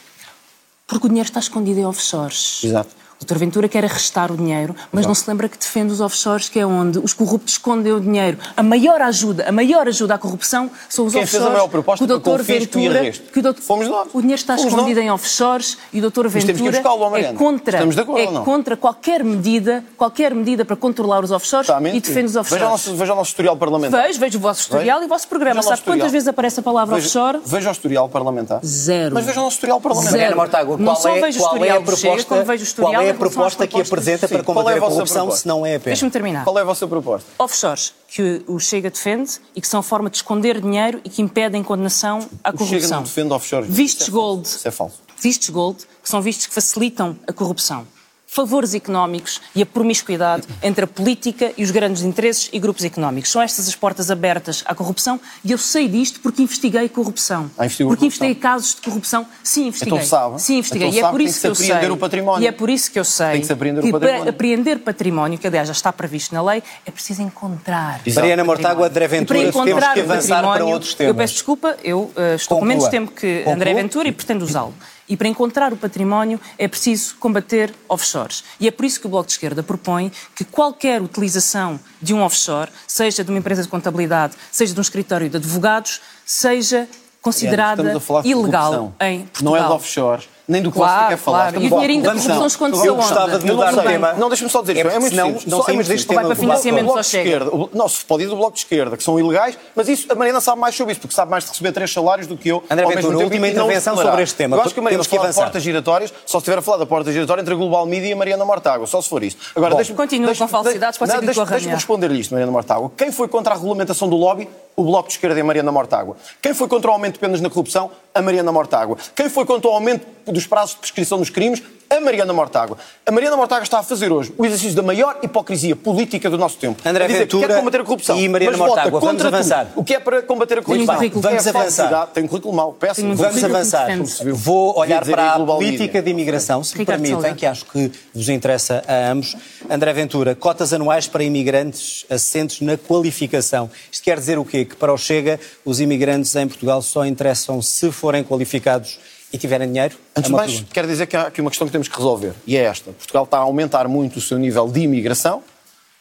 [0.87, 2.63] Porque o dinheiro está escondido em offshores.
[2.65, 2.97] Exato.
[3.21, 3.39] O Dr.
[3.39, 6.67] Ventura quer arrestar o dinheiro, mas não se lembra que defende os offshores, que é
[6.67, 8.37] onde os corruptos escondem o dinheiro.
[8.55, 11.31] A maior ajuda, a maior ajuda à corrupção são os Quem offshores.
[11.31, 12.43] Fez a maior proposta que o Dr.
[12.43, 14.09] Ventura, que o doutor, Fomos nós.
[14.13, 15.07] O dinheiro está Fomos escondido nós.
[15.07, 16.29] em offshores e o Dr.
[16.29, 16.79] Ventura
[17.19, 22.27] é contra, acordo, é contra qualquer medida, qualquer medida para controlar os offshores e defende
[22.27, 22.51] os offshores.
[22.51, 24.07] Veja o nosso, veja o nosso historial parlamentar.
[24.07, 25.05] Vejo, vejo o vosso historial veja.
[25.05, 25.63] e o vosso programa.
[25.63, 27.41] Sabe quantas vezes aparece a palavra veja, offshore?
[27.47, 28.61] Veja o historial parlamentar.
[28.63, 29.15] Zero.
[29.15, 30.13] Mas veja o nosso historial parlamentar.
[30.13, 30.37] Zero.
[30.37, 33.06] Mortágua, não só é, vejo o qual historial é a proposta, como vejo o historial
[33.06, 35.43] qual é a proposta que apresenta para combater é a, a corrupção proposta?
[35.43, 35.93] se não é a pena?
[35.93, 36.45] Deixa-me terminar.
[36.45, 37.29] Qual é a vossa proposta?
[37.39, 41.63] Offshores, que o Chega defende e que são forma de esconder dinheiro e que impedem
[41.63, 42.77] condenação à corrupção.
[42.79, 43.69] O Chega não defende offshores.
[43.71, 44.47] Vistos é gold.
[44.47, 45.01] Isso é falso.
[45.19, 47.87] Vistos gold, que são vistos que facilitam a corrupção
[48.27, 53.31] favores económicos e a promiscuidade entre a política e os grandes interesses e grupos económicos.
[53.31, 57.51] São estas as portas abertas à corrupção e eu sei disto porque investiguei corrupção.
[57.57, 59.27] Ah, porque investiguei casos de corrupção.
[59.43, 59.99] Sim, investiguei.
[59.99, 60.43] Então sabe.
[60.43, 60.89] Sim, investiguei.
[60.89, 61.91] Então e é por isso que, que eu sei.
[61.91, 62.45] O património.
[62.45, 64.23] E é por isso que eu sei tem que, se apreender que o património.
[64.23, 68.01] para apreender património, que aliás já está previsto na lei, é preciso encontrar.
[68.15, 71.09] Mariana Mortágua, André Ventura, e para encontrar temos que avançar para outros temas.
[71.09, 72.59] Eu peço desculpa, eu uh, estou Conclua.
[72.59, 73.55] com menos tempo que Conclua.
[73.55, 74.75] André Ventura e pretendo usá-lo.
[75.09, 78.45] E para encontrar o património é preciso combater offshores.
[78.59, 82.23] E é por isso que o Bloco de Esquerda propõe que qualquer utilização de um
[82.23, 86.89] offshore, seja de uma empresa de contabilidade, seja de um escritório de advogados, seja
[87.23, 89.43] considerada ilegal em Portugal.
[89.43, 91.53] Não é de offshores nem do que claro, você quer falar.
[91.53, 91.63] Claro.
[91.63, 94.13] E o dinheirinho da corrupção esconde-se Eu gostava de mudar o tema.
[94.15, 95.47] Não, deixa-me só dizer, é é muito não, simples.
[95.47, 96.21] não saímos deste tema.
[96.23, 97.41] Vai para financiamento só chega.
[97.73, 100.41] Não, se pode ir do Bloco de Esquerda, que são ilegais, mas isso, a Mariana
[100.41, 102.63] sabe mais sobre isso, porque sabe mais de receber três salários do que eu.
[102.71, 104.57] André Ventura, última intervenção sobre este tema.
[104.57, 106.87] Eu acho que a Mariana fala de portas giratórias, só se estiver a falar da
[106.87, 109.37] porta giratória entre a Global Media e a Mariana Mortágua, só se for isso.
[109.55, 112.93] Agora, Continua com falsidades, pode ser que Deixa-me responder-lhe isto, Mariana Mortágua.
[112.97, 114.49] Quem foi contra a regulamentação do lobby?
[114.77, 116.17] O Bloco de Esquerda e a Mariana Mortágua.
[116.41, 117.91] Quem foi contra o aumento de penas na corrupção?
[118.15, 118.99] A Mariana Mortágua.
[119.15, 120.07] Quem foi contra o aumento
[120.37, 121.63] dos prazos de prescrição dos crimes?
[121.89, 122.77] A Mariana Mortágua.
[123.07, 126.57] A Mariana Mortágua está a fazer hoje o exercício da maior hipocrisia política do nosso
[126.59, 126.83] tempo.
[126.85, 129.23] André a dizer Ventura que quer combater a corrupção, e Mariana mas Mortágua, vota vamos
[129.23, 129.67] contra avançar.
[129.67, 129.81] Tudo.
[129.81, 130.99] O que é para combater a corrupção?
[130.99, 132.07] Tem um vamos é avançar.
[132.09, 133.13] Tem um currículo mau, péssimo.
[133.13, 133.89] Um vamos avançar.
[134.35, 138.83] Vou olhar para a política de imigração, se me permitem, que acho que vos interessa
[138.87, 139.37] a ambos.
[139.71, 143.71] André Ventura, cotas anuais para imigrantes assentes na qualificação.
[143.93, 144.65] Isto quer dizer o quê?
[144.65, 148.99] Que para o Chega, os imigrantes em Portugal só interessam se forem qualificados
[149.33, 149.97] e tiverem dinheiro?
[150.17, 150.75] Antes é de mais, pergunta.
[150.75, 152.93] quero dizer que há aqui uma questão que temos que resolver, e é esta.
[152.93, 155.43] Portugal está a aumentar muito o seu nível de imigração,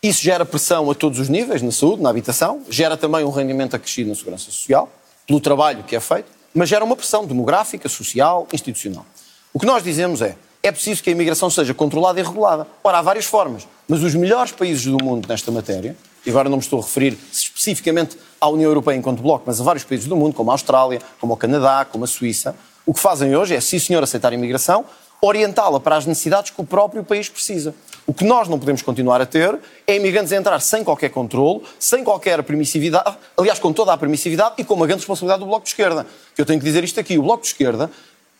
[0.02, 3.76] isso gera pressão a todos os níveis, na saúde, na habitação, gera também um rendimento
[3.76, 4.88] acrescido na segurança social,
[5.26, 9.06] pelo trabalho que é feito, mas gera uma pressão demográfica, social, institucional.
[9.52, 12.68] O que nós dizemos é, é preciso que a imigração seja controlada e regulada.
[12.84, 16.58] Ora, há várias formas, mas os melhores países do mundo nesta matéria, e agora não
[16.58, 20.16] me estou a referir especificamente à União Europeia enquanto bloco, mas a vários países do
[20.16, 23.62] mundo, como a Austrália, como o Canadá, como a Suíça, o que fazem hoje é,
[23.62, 24.86] se o senhor aceitar a imigração,
[25.22, 27.74] orientá-la para as necessidades que o próprio país precisa.
[28.06, 31.64] O que nós não podemos continuar a ter é imigrantes a entrar sem qualquer controle,
[31.80, 35.64] sem qualquer permissividade, aliás, com toda a permissividade e com uma grande responsabilidade do Bloco
[35.64, 36.06] de Esquerda.
[36.36, 37.90] Que eu tenho que dizer isto aqui, o Bloco de Esquerda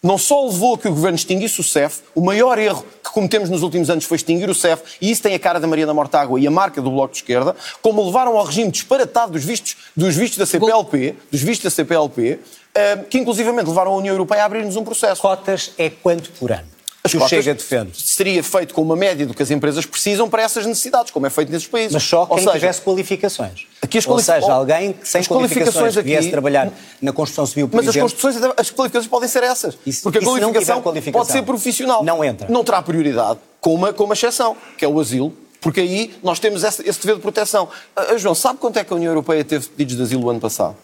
[0.06, 3.50] não só levou a que o governo extinguisse o CEF, o maior erro que cometemos
[3.50, 6.40] nos últimos anos foi extinguir o CEF, e isso tem a cara da Mariana Mortágua
[6.40, 10.16] e a marca do Bloco de Esquerda, como levaram ao regime disparatado dos vistos, dos
[10.16, 12.40] vistos da CPLP, dos vistos da CPLP,
[12.76, 15.22] eh, que inclusivamente levaram a União Europeia a abrir-nos um processo.
[15.22, 16.75] Cotas é quanto por ano?
[17.06, 17.92] As que o Chega defende.
[18.02, 21.30] Seria feito com uma média do que as empresas precisam para essas necessidades, como é
[21.30, 21.94] feito nesses países.
[21.94, 23.68] Mas só quem seja, tivesse qualificações.
[23.82, 27.78] Aqui as Ou seja, alguém sem as qualificações, aqui, viesse trabalhar na construção civil, por
[27.78, 29.78] Mas exemplo, as construções, as qualificações podem ser essas.
[29.86, 32.04] Isso, porque a qualificação, qualificação, pode ser profissional.
[32.04, 32.48] Não entra.
[32.50, 35.32] Não terá prioridade, com uma, com uma exceção, que é o asilo.
[35.62, 37.68] Porque aí nós temos esse, esse dever de proteção.
[37.98, 40.40] Uh, João, sabe quanto é que a União Europeia teve pedidos de asilo o ano
[40.40, 40.76] passado?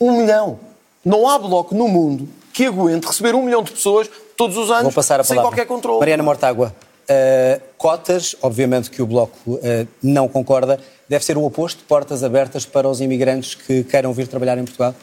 [0.00, 0.58] Um milhão.
[1.04, 4.10] Não há bloco no mundo que aguente receber um milhão de pessoas
[4.40, 5.98] todos os anos, sem qualquer controle.
[5.98, 6.74] Mariana Mortágua,
[7.10, 9.60] uh, cotas, obviamente que o Bloco uh,
[10.02, 14.56] não concorda, deve ser o oposto, portas abertas para os imigrantes que queiram vir trabalhar
[14.56, 14.94] em Portugal?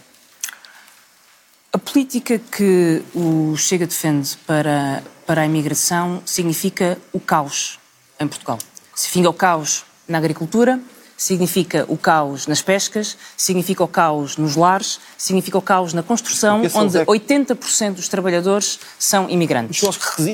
[1.71, 7.77] A política que o Chega defende para, para a imigração significa o caos
[8.19, 8.57] em Portugal.
[8.95, 10.79] Significa o caos na agricultura,
[11.17, 16.61] significa o caos nas pescas, significa o caos nos lares, significa o caos na construção,
[16.75, 19.81] onde 80% dos trabalhadores são imigrantes.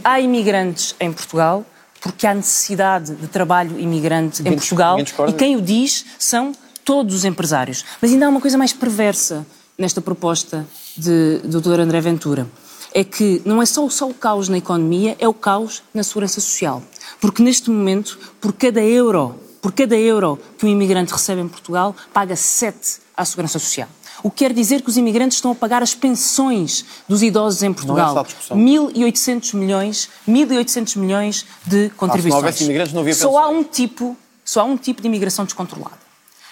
[0.03, 1.65] Há imigrantes em Portugal
[2.01, 6.51] porque há necessidade de trabalho imigrante em Portugal e quem o diz são
[6.83, 7.85] todos os empresários.
[8.01, 9.45] Mas ainda há uma coisa mais perversa
[9.77, 10.67] nesta proposta
[10.97, 11.79] de, do Dr.
[11.79, 12.45] André Ventura.
[12.93, 16.41] É que não é só, só o caos na economia, é o caos na segurança
[16.41, 16.83] social.
[17.21, 21.95] Porque neste momento, por cada euro por cada euro que um imigrante recebe em Portugal,
[22.13, 23.87] paga 7 à Segurança Social.
[24.21, 27.71] O que quer dizer que os imigrantes estão a pagar as pensões dos idosos em
[27.71, 28.13] Portugal.
[28.13, 32.11] Não é 1.800 milhões, 1.800 milhões de contribuições.
[32.13, 35.01] Ah, se não houvesse imigrantes, não havia só há um tipo, só há um tipo
[35.01, 36.03] de imigração descontrolada.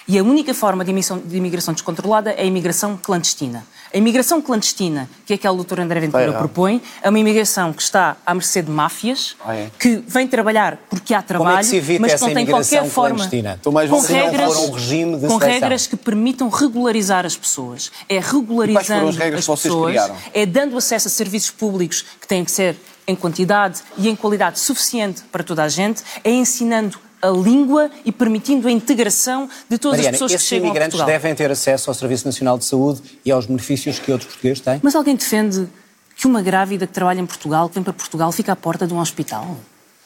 [0.07, 3.67] E a única forma de imigração, de imigração descontrolada é a imigração clandestina.
[3.93, 5.81] A imigração clandestina, que é aquela que o Dr.
[5.81, 9.69] André Ventura propõe, é uma imigração que está à mercê de máfias, ah, é.
[9.77, 13.29] que vem trabalhar porque há trabalho, é mas que não tem qualquer forma.
[13.61, 17.91] Com regras, um com regras que permitam regularizar as pessoas.
[18.07, 19.95] É regularizando as, as pessoas,
[20.33, 24.59] é dando acesso a serviços públicos que têm que ser em quantidade e em qualidade
[24.59, 29.97] suficiente para toda a gente, é ensinando a língua e permitindo a integração de todas
[29.97, 30.89] Mariana, as pessoas que chegam a Portugal.
[30.91, 34.61] imigrantes devem ter acesso ao Serviço Nacional de Saúde e aos benefícios que outros portugueses
[34.61, 34.79] têm?
[34.81, 35.67] Mas alguém defende
[36.15, 38.93] que uma grávida que trabalha em Portugal, que vem para Portugal, fica à porta de
[38.93, 39.57] um hospital?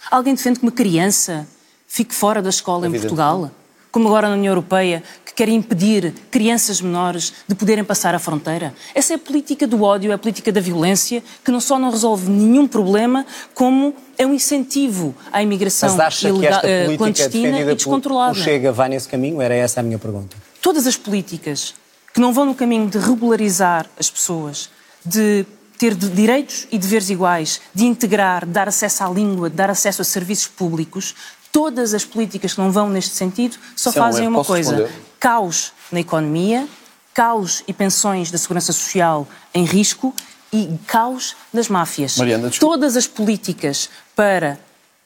[0.10, 1.48] Alguém defende que uma criança
[1.88, 3.52] fique fora da escola em Portugal?
[3.96, 5.02] Como agora na União Europeia,
[5.34, 8.74] quer impedir crianças menores de poderem passar a fronteira.
[8.94, 11.90] Essa é a política do ódio, é a política da violência, que não só não
[11.90, 16.98] resolve nenhum problema, como é um incentivo à imigração Mas acha ilegal, que esta eh,
[16.98, 18.34] clandestina e descontrolada.
[18.34, 19.42] O Chega vai nesse caminho?
[19.42, 20.36] Era essa a minha pergunta.
[20.62, 21.74] Todas as políticas
[22.14, 24.70] que não vão no caminho de regularizar as pessoas,
[25.06, 25.46] de
[25.78, 30.02] ter direitos e deveres iguais, de integrar, de dar acesso à língua, de dar acesso
[30.02, 31.16] a serviços públicos,
[31.56, 35.02] todas as políticas que não vão neste sentido só Sim, fazem uma coisa: responder?
[35.18, 36.68] caos na economia,
[37.14, 40.14] caos e pensões da segurança social em risco
[40.52, 42.18] e caos nas máfias.
[42.18, 44.60] Mariana, Todas as políticas para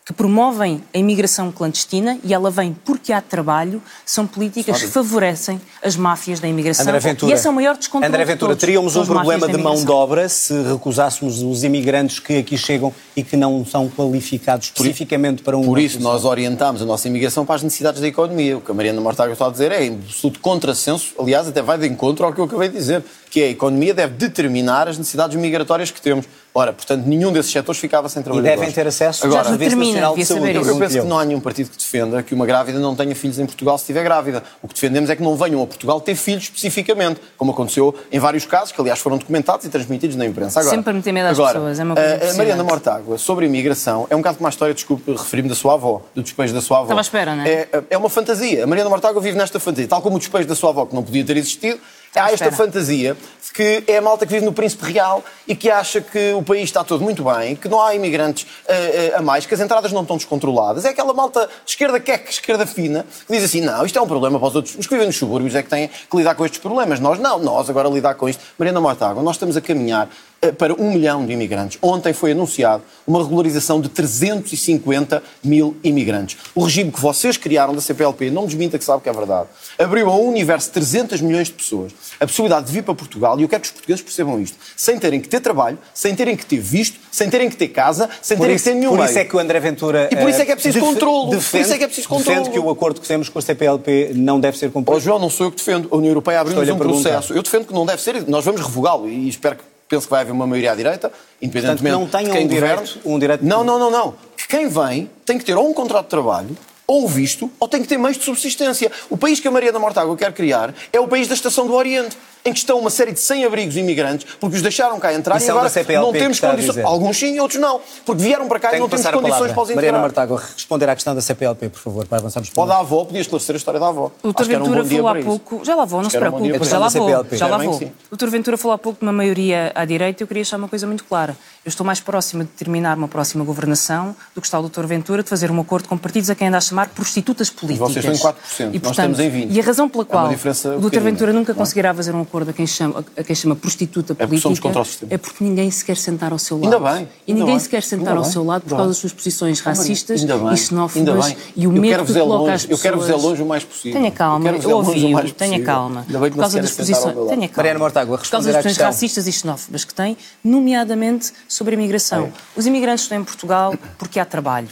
[0.09, 5.61] que promovem a imigração clandestina e ela vem porque há trabalho, são políticas que favorecem
[5.83, 6.87] as máfias da imigração.
[6.87, 9.57] André Ventura, e esse é o maior descontrole André Ventura, todos, teríamos um problema de
[9.59, 14.73] mão de obra se recusássemos os imigrantes que aqui chegam e que não são qualificados
[14.75, 15.63] especificamente para um...
[15.63, 18.57] Por isso nós orientamos a nossa imigração para as necessidades da economia.
[18.57, 21.77] O que a Mariana Mortágua está a dizer é em absoluto contrassenso, aliás, até vai
[21.77, 24.97] de encontro ao que eu acabei de dizer, que é a economia deve determinar as
[24.97, 26.25] necessidades migratórias que temos.
[26.59, 28.53] Ora, portanto, nenhum desses setores ficava sem trabalhadores.
[28.53, 30.55] E devem ter acesso Agora, Serviço Nacional de Saúde.
[30.55, 33.15] Eu, eu penso que não há nenhum partido que defenda que uma grávida não tenha
[33.15, 34.43] filhos em Portugal se estiver grávida.
[34.61, 38.19] O que defendemos é que não venham a Portugal ter filhos especificamente, como aconteceu em
[38.19, 40.59] vários casos, que aliás foram documentados e transmitidos na imprensa.
[40.59, 43.47] Agora, Sempre meter medo às agora, pessoas, é uma coisa A Mariana Mortágua, sobre a
[43.47, 46.61] imigração, é um bocado como a história, desculpe, referi-me da sua avó, do despejo da
[46.61, 46.87] sua avó.
[46.87, 47.49] Estava à espera, não é?
[47.49, 47.69] é?
[47.91, 48.65] É uma fantasia.
[48.65, 51.03] A Mariana Mortágua vive nesta fantasia, tal como o despejo da sua avó, que não
[51.03, 51.79] podia ter existido,
[52.15, 55.69] Há esta fantasia de que é a malta que vive no Príncipe Real e que
[55.69, 59.21] acha que o país está todo muito bem, que não há imigrantes uh, uh, a
[59.21, 60.85] mais, que as entradas não estão descontroladas.
[60.85, 64.07] É aquela malta de esquerda queque, esquerda fina, que diz assim: não, isto é um
[64.07, 64.75] problema para os outros.
[64.75, 66.99] Os que vivem nos subúrbios é que têm que lidar com estes problemas.
[66.99, 68.43] Nós não, nós agora lidar com isto.
[68.57, 70.09] Mariana Mortágua, nós estamos a caminhar
[70.57, 71.77] para um milhão de imigrantes.
[71.81, 76.37] Ontem foi anunciado uma regularização de 350 mil imigrantes.
[76.55, 80.09] O regime que vocês criaram da CPLP, não desminta que sabe que é verdade, abriu
[80.09, 83.43] a um universo de 300 milhões de pessoas a possibilidade de vir para Portugal, e
[83.43, 86.45] eu quero que os portugueses percebam isto, sem terem que ter trabalho, sem terem que
[86.45, 88.97] ter visto, sem terem que ter casa, sem por terem isso, que ter nenhum Por
[88.97, 89.09] meio.
[89.09, 90.09] isso é que o André Ventura...
[90.11, 91.29] E por isso é que é preciso defende, controle.
[91.31, 92.37] Defende, por isso é que é preciso controle.
[92.39, 94.97] Defende que o acordo que temos com a CPLP não deve ser cumprido.
[94.97, 95.87] Oh, João, não sou eu que defendo.
[95.91, 97.33] A União Europeia abriu-nos um processo.
[97.33, 100.21] Eu defendo que não deve ser, nós vamos revogá-lo e espero que penso que vai
[100.21, 103.01] haver uma maioria à direita, independentemente Portanto, não tenham de quem um direito- governe.
[103.05, 104.15] um direito- Não, não, não, não.
[104.37, 106.55] Que quem vem tem que ter ou um contrato de trabalho,
[106.87, 108.91] ou visto, ou tem que ter meios de subsistência.
[109.09, 111.73] O país que a Maria da Mortágua quer criar é o país da Estação do
[111.73, 115.45] Oriente, em que estão uma série de sem-abrigos imigrantes, porque os deixaram cá entrar Isso
[115.45, 116.85] e é agora da CPLP não temos condições.
[116.85, 117.81] Alguns sim e outros não.
[118.05, 119.53] Porque vieram para cá e Tenho não que temos condições palavra.
[119.53, 120.01] para os Mariana integrar.
[120.01, 123.21] Mortágua, responder à questão da CPLP, por favor, para avançarmos para Pode a avó, podia
[123.21, 124.11] esclarecer a história da avó.
[124.23, 124.41] O Dr.
[124.41, 125.65] Um Ventura dia falou há pouco.
[125.65, 126.53] Já lá vou, não Acho se um preocupe.
[126.59, 127.25] para Já lá vou.
[127.31, 127.81] Já lá vou.
[128.11, 128.27] O Dr.
[128.29, 130.23] Ventura falou há pouco de uma maioria à direita.
[130.23, 131.35] Eu queria deixar uma coisa muito clara.
[131.65, 134.85] Eu estou mais próxima de terminar uma próxima governação do que está o Dr.
[134.85, 137.93] Ventura de fazer um acordo com partidos a quem anda a chamar prostitutas políticas.
[137.93, 138.35] vocês estão em
[138.71, 139.47] 4%, E, nós estamos em 20%.
[139.51, 140.99] E a razão pela É qual diferença o Dr.
[140.99, 141.59] Ventura nunca não é?
[141.59, 144.81] conseguirá fazer um acordo a quem chama, a quem chama prostituta porque política somos contra
[144.81, 145.13] o sistema.
[145.13, 146.73] é porque ninguém se quer sentar ao seu lado.
[146.75, 148.69] Ainda bem, E ainda ninguém bem, se quer sentar ainda ao bem, seu lado por
[148.75, 152.51] causa das suas posições racistas bem, e xenófobas e o medo que é coloca longe,
[152.53, 152.81] às eu pessoas.
[152.81, 153.99] quero-vos é longe o mais possível.
[153.99, 156.05] Tenha calma, Eu eu é longe o ouvi-o, mais tenha calma.
[156.07, 157.49] Ainda bem que Por causa das posições, tenha calma.
[157.57, 162.31] Mariana Mortágua, Por causa das posições racistas e xenófobas que tem, nomeadamente sobre a imigração.
[162.55, 164.69] Os imigrantes estão em Portugal porque há trabalho.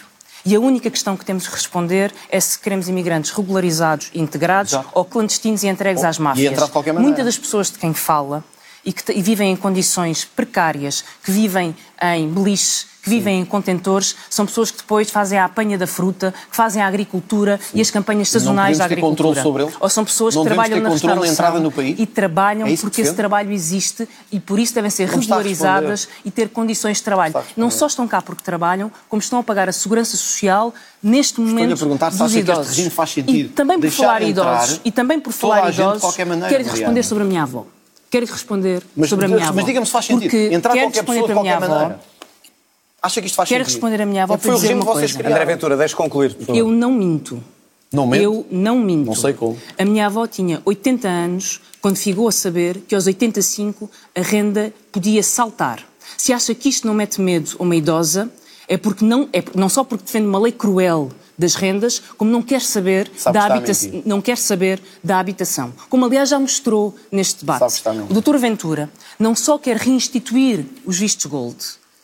[0.48, 4.72] E a única questão que temos de responder é se queremos imigrantes regularizados e integrados
[4.72, 4.90] Exato.
[4.94, 6.58] ou clandestinos e entregues às máfias.
[6.98, 8.42] Muitas das pessoas de quem fala
[8.86, 14.16] e que e vivem em condições precárias, que vivem em beliches, que vivem em contentores,
[14.30, 17.90] são pessoas que depois fazem a apanha da fruta, que fazem a agricultura e as
[17.90, 19.30] campanhas sazonais da ter agricultura.
[19.30, 19.76] controle sobre eles?
[19.80, 21.96] Ou são pessoas Não que trabalham ter na na restauração entrada no país?
[21.98, 26.30] e trabalham É porque esse trabalho existe e por isso devem ser Não regularizadas e
[26.32, 27.34] ter condições de trabalho.
[27.56, 31.78] Não só estão cá porque trabalham, como estão a pagar a segurança social neste momento
[31.78, 32.68] perguntar se dos acha que este idosos.
[32.76, 36.64] regime faz E sentido também por falar idosos e também por falar idosos, maneira, quero
[36.70, 37.66] responder sobre a minha avó.
[38.10, 39.56] Quero responder Mas- sobre a mas- minha avó.
[39.58, 40.30] mas diga-me se faz sentido.
[40.32, 41.92] Porque Entrar qualquer pessoa de qualquer avó.
[43.02, 43.74] Acha que isto faz Quero sentido?
[43.76, 45.14] responder a minha avó É para o dizer regime uma coisa.
[45.14, 45.36] criaram.
[45.36, 46.58] André Ventura, deixe concluir, por favor.
[46.60, 47.44] Eu não minto.
[47.94, 48.24] Não mente?
[48.24, 49.06] Eu não minto.
[49.06, 49.58] Não sei como.
[49.78, 54.74] A minha avó tinha 80 anos quando ficou a saber que aos 85 a renda
[54.92, 55.84] podia saltar.
[56.18, 58.30] Se acha que isto não mete medo a uma idosa,
[58.68, 62.42] é porque não, é não só porque defende uma lei cruel das rendas, como não
[62.42, 65.72] quer saber Sabe da habitação, não quer saber da habitação.
[65.88, 68.12] Como aliás já mostrou neste Sabe debate.
[68.12, 68.38] O Dr.
[68.38, 71.58] Ventura não só quer reinstituir os vistos gold,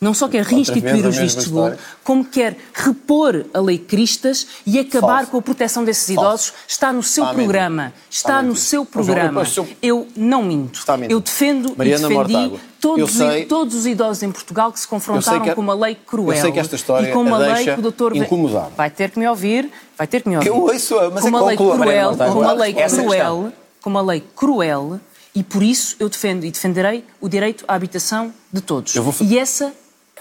[0.04, 5.18] não só quer reinstituir os vistos gold, como quer repor a lei Cristas e acabar
[5.18, 5.32] Falso.
[5.32, 6.22] com a proteção desses Falso.
[6.50, 6.54] idosos.
[6.68, 7.94] Está no seu Está programa.
[8.10, 9.44] Está no seu programa.
[9.82, 10.82] Eu não minto.
[11.10, 14.80] Eu defendo Mariana e defendi Mortágua, todos, sei- os- todos os idosos em Portugal que
[14.80, 16.36] se confrontaram que- com uma lei cruel.
[16.36, 18.72] eu sei que esta história e com uma lei que o doutor incomodada.
[18.76, 20.50] vai ter que me ouvir, vai ter que me ouvir.
[20.50, 24.02] Eu ouço-a, mas com é uma lei cruel, com uma lei Essa cruel, com uma
[24.02, 25.00] lei cruel
[25.36, 28.96] e por isso eu defendo e defenderei o direito à habitação de todos.
[28.96, 29.72] Eu vou E essa é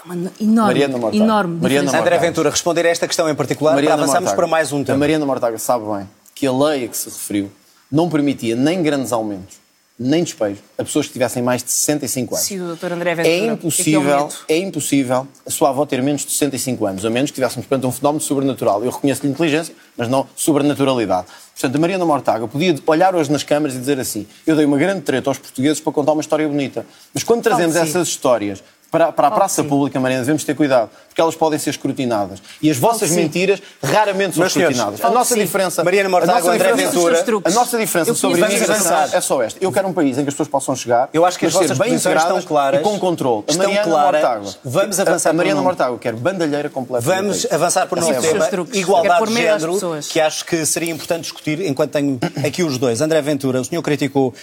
[0.05, 1.25] uma enorme, Mariana Mortágua.
[1.25, 1.99] enorme Mariana.
[1.99, 4.35] André Ventura, responder a esta questão em particular, para avançarmos Mortágua.
[4.35, 4.97] para mais um A tema.
[4.99, 7.51] Mariana Mortágua sabe bem que a lei a que se referiu
[7.91, 9.57] não permitia nem grandes aumentos,
[9.97, 12.47] nem despejo a pessoas que tivessem mais de 65 anos.
[12.47, 12.91] Sim, o Dr.
[12.91, 13.33] André Ventura.
[13.35, 14.33] É é é impossível, medo?
[14.49, 17.85] é impossível a sua avó ter menos de 65 anos, a menos que estivéssemos perante
[17.85, 18.83] um fenómeno sobrenatural.
[18.83, 21.27] Eu reconheço-lhe inteligência, mas não sobrenaturalidade.
[21.53, 24.77] Portanto, a Mariana Mortágua podia olhar hoje nas câmaras e dizer assim: eu dei uma
[24.77, 26.85] grande treta aos portugueses para contar uma história bonita.
[27.13, 28.63] Mas quando trazemos essas histórias
[28.93, 29.67] para, para a Claro praça sim.
[29.67, 32.39] pública, Mariana, devemos ter cuidado, porque elas podem ser escrutinadas.
[32.61, 33.15] E as vossas sim.
[33.15, 35.03] mentiras raramente são senhores, escrutinadas.
[35.03, 35.39] A nossa sim.
[35.41, 35.83] diferença.
[35.83, 37.25] Mariana a Mortágua, André Ventura.
[37.43, 39.13] A nossa diferença Eu sobre a pessoas.
[39.15, 39.63] é só esta.
[39.63, 41.75] Eu quero um país em que as pessoas possam chegar, Eu acho que as vossas
[41.75, 43.43] bem estão claras, e com controle.
[43.47, 44.21] A estão Mariana claras.
[44.21, 44.53] Mortágua.
[44.63, 47.03] Vamos avançar A, a Mariana um- Mortágua quer bandalheira completa.
[47.03, 50.07] Vamos avançar novo é a tema, igualdade de género, pessoas.
[50.07, 53.01] que acho que seria importante discutir enquanto tenho aqui os dois.
[53.01, 54.35] André Ventura, o senhor criticou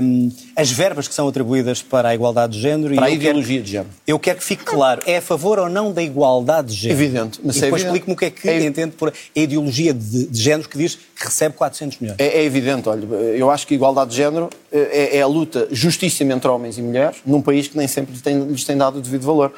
[0.00, 2.94] hum, as verbas que são atribuídas para a igualdade de género.
[2.94, 3.79] Para e a quero- ideologia de género.
[4.06, 7.00] Eu quero que fique claro, é a favor ou não da igualdade de género?
[7.00, 9.92] Evidente, mas e é depois explique-me o que é que É- entende por a ideologia
[9.94, 12.16] de, de género que diz que recebe 400 milhões.
[12.18, 15.68] É, é evidente, olha, eu acho que a igualdade de género é, é a luta
[15.70, 18.98] justíssima entre homens e mulheres num país que nem sempre lhes tem, lhes tem dado
[18.98, 19.52] o devido valor.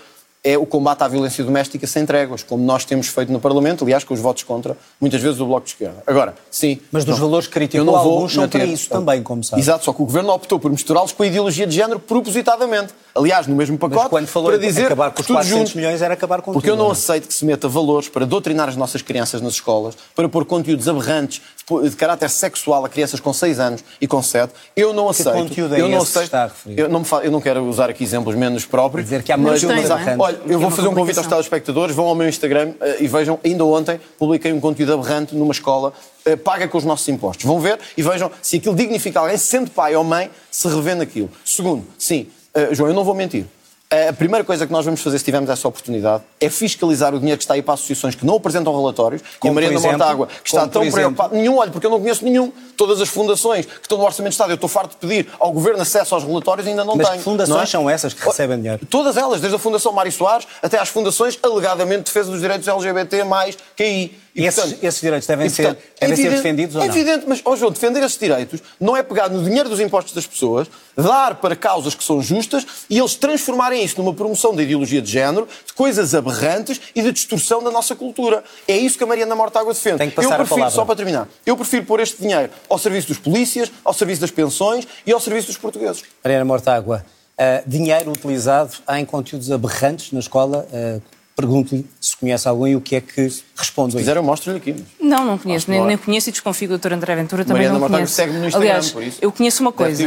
[0.45, 4.03] É o combate à violência doméstica sem tréguas, como nós temos feito no Parlamento, aliás,
[4.03, 6.03] com os votos contra, muitas vezes, do Bloco de Esquerda.
[6.05, 6.81] Agora, sim.
[6.91, 9.45] Mas dos não, valores que criticou, eu não vou alguns são para isso também, como
[9.45, 9.63] sabe.
[9.63, 12.93] Exato, só que o Governo optou por misturá-los com a ideologia de género propositadamente.
[13.15, 15.77] Aliás, no mesmo pacote, Mas quando falou para dizer acabar com os tudo 400 junto.
[15.79, 16.95] milhões, era acabar com Porque tudo, eu não não é?
[16.95, 20.89] aceito que se meta valores para doutrinar as nossas crianças nas escolas, para pôr conteúdos
[20.89, 21.41] aberrantes
[21.83, 24.53] de de caráter sexual a crianças com 6 anos e com 7.
[24.77, 25.33] Eu não aceito.
[25.33, 26.25] conteúdo é eu não esse que aceito.
[26.25, 26.79] está a referir?
[26.79, 29.05] Eu não, fa- eu não quero usar aqui exemplos menos próprios.
[29.05, 30.21] Dizer que há mas, mas aberrantes.
[30.21, 32.97] Olha, eu é vou uma fazer um convite aos telespectadores, vão ao meu Instagram eh,
[33.01, 35.93] e vejam, ainda ontem publiquei um conteúdo aberrante numa escola,
[36.25, 37.45] eh, paga com os nossos impostos.
[37.47, 41.31] Vão ver e vejam se aquilo dignifica alguém, sendo pai ou mãe, se revê naquilo.
[41.45, 43.47] Segundo, sim, eh, João, eu não vou mentir.
[43.93, 47.37] A primeira coisa que nós vamos fazer, se tivermos essa oportunidade, é fiscalizar o dinheiro
[47.37, 49.21] que está aí para associações que não apresentam relatórios.
[49.39, 49.87] Como, e a Mariana?
[49.87, 51.37] Mortágua, que está tão preocupada.
[51.37, 52.51] Nenhum, olha, porque eu não conheço nenhum.
[52.77, 55.53] Todas as fundações que estão no Orçamento de Estado, eu estou farto de pedir ao
[55.53, 57.19] Governo acesso aos relatórios e ainda não Mas tenho.
[57.19, 57.67] que fundações não é?
[57.67, 58.85] são essas que recebem dinheiro?
[58.87, 62.67] Todas elas, desde a Fundação Mário Soares até às fundações alegadamente de defesa dos direitos
[62.69, 64.19] LGBT, mais QI.
[64.35, 65.67] E esses- esses direitos devem ser- é
[66.01, 66.95] devem ser evidente- defendidos ou É não?
[66.97, 70.27] evidente, mas, ó João, defender esses direitos não é pegar no dinheiro dos impostos das
[70.27, 75.03] pessoas, dar para causas que são justas e eles transformarem isso numa promoção da ideologia
[75.03, 78.43] de género, de coisas aberrantes e de distorção da nossa cultura.
[78.67, 79.99] É isso que a Mariana Mortágua defende.
[79.99, 80.75] Tem que passar eu a prefiro, palavra.
[80.77, 84.31] só para terminar, eu prefiro pôr este dinheiro ao serviço dos polícias, ao serviço das
[84.31, 86.03] pensões e ao serviço dos portugueses.
[86.25, 87.05] Mariana Mortágua,
[87.39, 90.67] ah, dinheiro utilizado em conteúdos aberrantes na escola.
[90.73, 91.01] ah,
[91.35, 93.23] Pergunto-lhe se conhece algum e o que é que
[93.57, 94.77] responde Se a quiser, eu mostro-lhe aqui.
[95.01, 95.89] Não, não conheço, nem, Claro.
[95.89, 96.93] nem conheço e desconfio que o Dr.
[96.93, 98.15] André Ventura também Mariana não Mortágua conheço.
[98.15, 99.19] segue-me no Instagram, Aliás, por isso.
[99.21, 100.05] eu conheço uma coisa.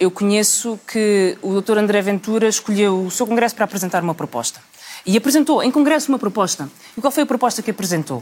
[0.00, 1.78] Eu conheço que o Dr.
[1.78, 4.58] André Ventura escolheu o seu congresso para apresentar uma proposta.
[5.06, 6.68] E apresentou em congresso uma proposta.
[6.98, 8.20] E qual foi a proposta que apresentou?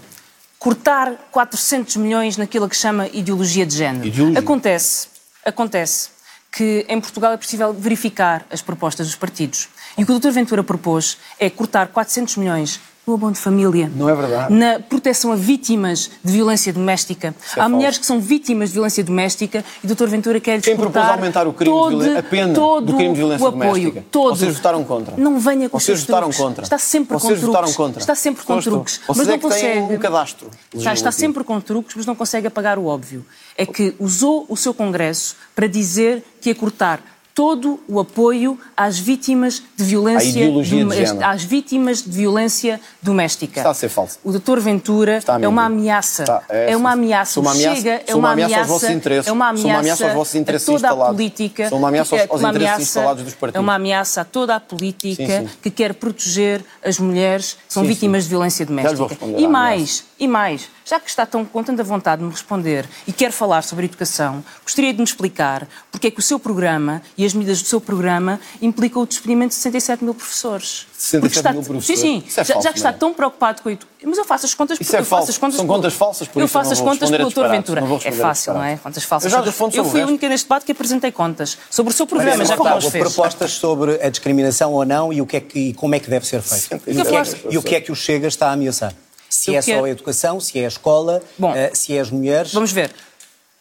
[0.62, 4.06] Cortar 400 milhões naquilo que chama ideologia de género.
[4.06, 4.38] Ideologia.
[4.38, 5.08] Acontece,
[5.44, 6.10] acontece
[6.52, 9.68] que em Portugal é possível verificar as propostas dos partidos.
[9.98, 10.30] E o que o Dr.
[10.30, 13.90] Ventura propôs é cortar 400 milhões no abono de família.
[13.96, 14.52] Não é verdade.
[14.54, 17.28] Na proteção a vítimas de violência doméstica.
[17.28, 17.70] é Há falso.
[17.74, 20.06] mulheres que são vítimas de violência doméstica e o Dr.
[20.06, 23.10] Ventura quer Quem propôs aumentar o crime de todo, violência- a pena todo do crime
[23.10, 24.04] de violência o apoio, doméstica?
[24.10, 24.36] Todo.
[24.36, 25.14] Vocês votaram contra.
[25.16, 26.38] Não venha com Vocês votaram truques.
[26.38, 26.62] contra.
[26.62, 27.76] Está sempre Vocês com votaram truques.
[27.76, 28.00] contra.
[28.00, 29.00] Está sempre com Estou, truques.
[29.06, 29.80] Vocês mas não é consegue.
[29.80, 33.24] um cadastro Está, está sempre com truques, mas não consegue apagar o óbvio.
[33.58, 37.00] É que usou o seu Congresso para dizer que ia cortar
[37.34, 43.60] todo o apoio às vítimas de violência de às vítimas de violência doméstica.
[43.60, 44.18] Está a ser falso.
[44.22, 44.58] O Dr.
[44.60, 46.22] Ventura é uma ameaça.
[46.22, 47.40] Está- é, é uma ameaça.
[47.40, 48.72] uma ameaça- Chega é uma ameaça aos ameaça.
[48.72, 49.28] vossos interesses.
[49.28, 51.68] É uma Sou uma ameaça, ameaça aos vossos interesses a toda a política.
[51.72, 53.56] Uma ameaça aos- aos uma interesses ameaça- instalados dos partidos.
[53.56, 55.54] É uma ameaça a toda a política Sim, sim.
[55.62, 59.16] que quer proteger as mulheres que são Sim, vítimas de violência doméstica.
[59.38, 63.12] E mais, e mais, já que está tão com tanta vontade de me responder e
[63.12, 67.21] quer falar sobre educação, gostaria de me explicar porque é que o seu programa e
[67.26, 70.86] as medidas do seu programa implicam o despedimento de 67 mil professores.
[70.96, 72.00] 67 Porque está- mil professores?
[72.00, 72.24] Sim, sim.
[72.26, 72.92] É já, falso, já que está é?
[72.92, 73.92] tão preocupado com a educação.
[74.04, 75.30] Mas eu faço as contas Isso porque é eu faço falso.
[75.30, 77.56] as contas São pelo- contas falsas, por Eu isso faço as contas pelo disparates.
[77.74, 78.00] Ventura.
[78.04, 78.76] É fácil, não é?
[78.76, 79.32] Contas falsas.
[79.32, 79.44] Eu já
[79.78, 82.54] eu fui a única neste debate que apresentei contas sobre o seu programa, Mariana já
[82.54, 83.04] os Mortágua, fez.
[83.04, 86.10] propostas sobre a discriminação ou não e, o que é que, e como é que
[86.10, 86.82] deve ser feito.
[86.88, 88.92] E o, que é, que- e o que é que o Chega está a ameaçar?
[89.30, 92.00] Se Eu é só quero- a educação, se é a escola, Bom, eh, se é
[92.00, 92.52] as mulheres.
[92.52, 92.90] Vamos ver.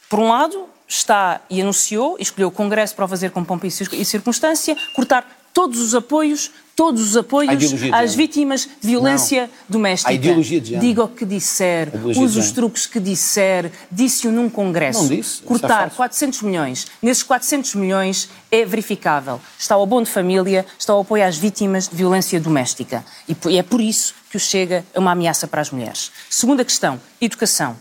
[0.09, 3.65] Por um lado, está e anunciou, e escolheu o Congresso para o fazer com pompa
[3.65, 10.09] e cir- circunstância, cortar todos os apoios, todos os apoios às vítimas de violência doméstica.
[10.11, 10.77] À ideologia de.
[10.77, 15.01] Diga o que disser, use os truques que disser, disse-o num Congresso.
[15.03, 15.95] Não disse, é Cortar falso.
[15.97, 16.87] 400 milhões.
[17.01, 19.39] Nesses 400 milhões é verificável.
[19.57, 23.03] Está o abono de família, está o apoio às vítimas de violência doméstica.
[23.29, 26.11] E e é por isso que o Chega é uma ameaça para as mulheres.
[26.29, 27.75] Segunda questão, educação.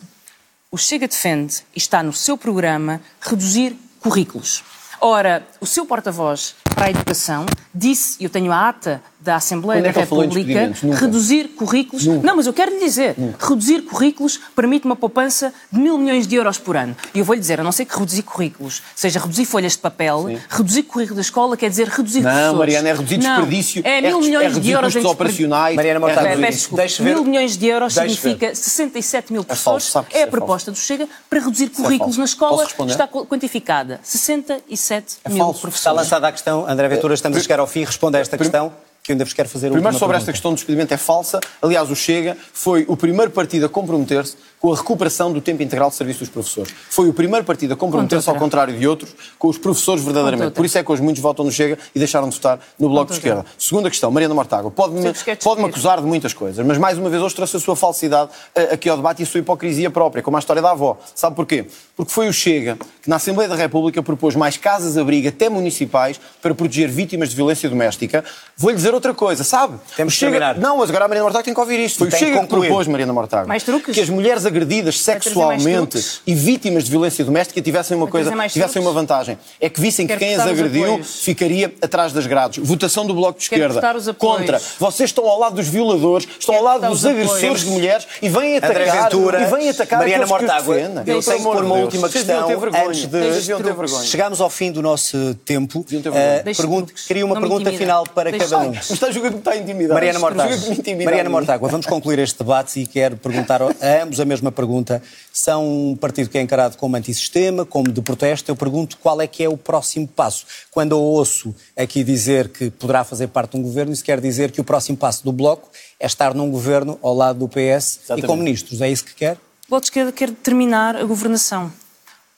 [0.73, 4.63] O Chega defende, e está no seu programa, reduzir currículos.
[5.01, 9.83] Ora, o seu porta-voz para a educação disse, e eu tenho a ata da Assembleia
[9.83, 10.73] Quando é da República?
[10.83, 10.97] Nunca.
[10.99, 12.07] reduzir currículos.
[12.07, 16.37] Não, mas eu quero lhe dizer, reduzir currículos permite uma poupança de mil milhões de
[16.37, 16.97] euros por ano.
[17.15, 19.79] E eu vou lhe dizer, a não ser que reduzir currículos seja reduzir folhas de
[19.79, 22.59] papel, reduzir currículo da escola quer dizer reduzir Não, professores.
[22.59, 23.83] Mariana, é reduzir Não, desperdício.
[23.85, 25.11] É mil milhões reduzir de euros em desperdício.
[25.13, 25.77] operacionais.
[25.77, 27.03] Mariana é Mortágua, reduzir- Peço desculpa.
[27.15, 28.57] Mil milhões de euros Deixe significa ver.
[28.57, 29.85] 67 mil falso, professores.
[29.85, 32.19] sabe que É, a é proposta do Chega para reduzir currículos falso.
[32.21, 32.65] na escola.
[32.91, 34.01] Está quantificada.
[34.03, 35.53] 67 É mil falso.
[35.59, 35.97] Está professores.
[35.99, 37.85] lançada a questão, André Ventura, estamos a chegar ao fim.
[37.85, 40.33] Responda a esta questão, que eu ainda vos quero fazer Primeiro sobre esta pergunta.
[40.33, 41.41] questão do despedimento é falsa.
[41.61, 45.89] Aliás, o Chega foi o primeiro partido a comprometer-se com a recuperação do tempo integral
[45.89, 46.73] de serviço dos professores.
[46.91, 50.53] Foi o primeiro partido a comprometer-se, ao contrário de outros, com os professores verdadeiramente.
[50.53, 53.11] Por isso é que hoje muitos votam no Chega e deixaram de votar no Bloco
[53.11, 53.19] de.
[53.19, 53.45] Esquerda.
[53.59, 55.01] Segunda questão, Mariana Mortágua, pode-me
[55.43, 58.75] pode acusar de muitas coisas, mas mais uma vez hoje trouxe a sua falsidade eh,
[58.75, 60.99] aqui ao debate e a sua hipocrisia própria, como a história da avó.
[61.15, 61.67] Sabe porquê?
[61.97, 66.55] Porque foi o Chega que na Assembleia da República propôs mais casas-abrigo, até municipais, para
[66.55, 68.23] proteger vítimas de violência doméstica.
[68.57, 69.79] Vou-lhe dizer outra coisa, sabe?
[69.97, 70.33] Temos O que Chega...
[70.33, 70.59] terminar.
[70.59, 71.99] Não, mas agora a Mariana Mortágua tem que ouvir isto.
[71.99, 73.95] Foi o Chega que propôs, Mariana Mortágua, Mais truques?
[73.95, 78.93] que as mulheres agredidas sexualmente e vítimas de violência doméstica tivessem uma coisa, tivessem uma
[78.93, 79.39] vantagem.
[79.61, 81.23] É que vissem que Quer quem as agrediu apoios.
[81.23, 82.65] ficaria atrás das grades.
[82.67, 84.15] Votação do Bloco de Quer Esquerda.
[84.15, 84.61] Contra.
[84.79, 88.29] Vocês estão ao lado dos violadores, estão Quer ao lado dos agressores de mulheres e
[88.29, 91.75] vêm André atacar, Ventura, e vêm atacar Mariana que Mortágua, eu tenho que pôr uma
[91.75, 91.85] Deus.
[91.85, 92.49] última questão
[92.87, 94.07] antes de-.
[94.07, 95.85] Chegamos ao fim do nosso tempo.
[96.15, 97.07] Eh, truques.
[97.07, 98.73] queria uma pergunta final para cada um.
[98.73, 99.95] está a julgar que está a intimidar.
[99.95, 101.31] Mariana julgar Mortágua, que Mariana.
[101.31, 105.03] Mortágua, vamos concluir este debate e quero perguntar a ambos a mesma mesma pergunta.
[105.33, 108.51] São um partido que é encarado como antissistema, como de protesto.
[108.51, 110.47] Eu pergunto qual é que é o próximo passo.
[110.71, 114.51] Quando eu ouço aqui dizer que poderá fazer parte de um governo, isso quer dizer
[114.51, 115.69] que o próximo passo do Bloco
[115.99, 118.25] é estar num governo ao lado do PS Exatamente.
[118.25, 118.81] e com ministros.
[118.81, 119.37] É isso que quer?
[119.67, 121.67] O Bloco de Esquerda quer terminar a governação.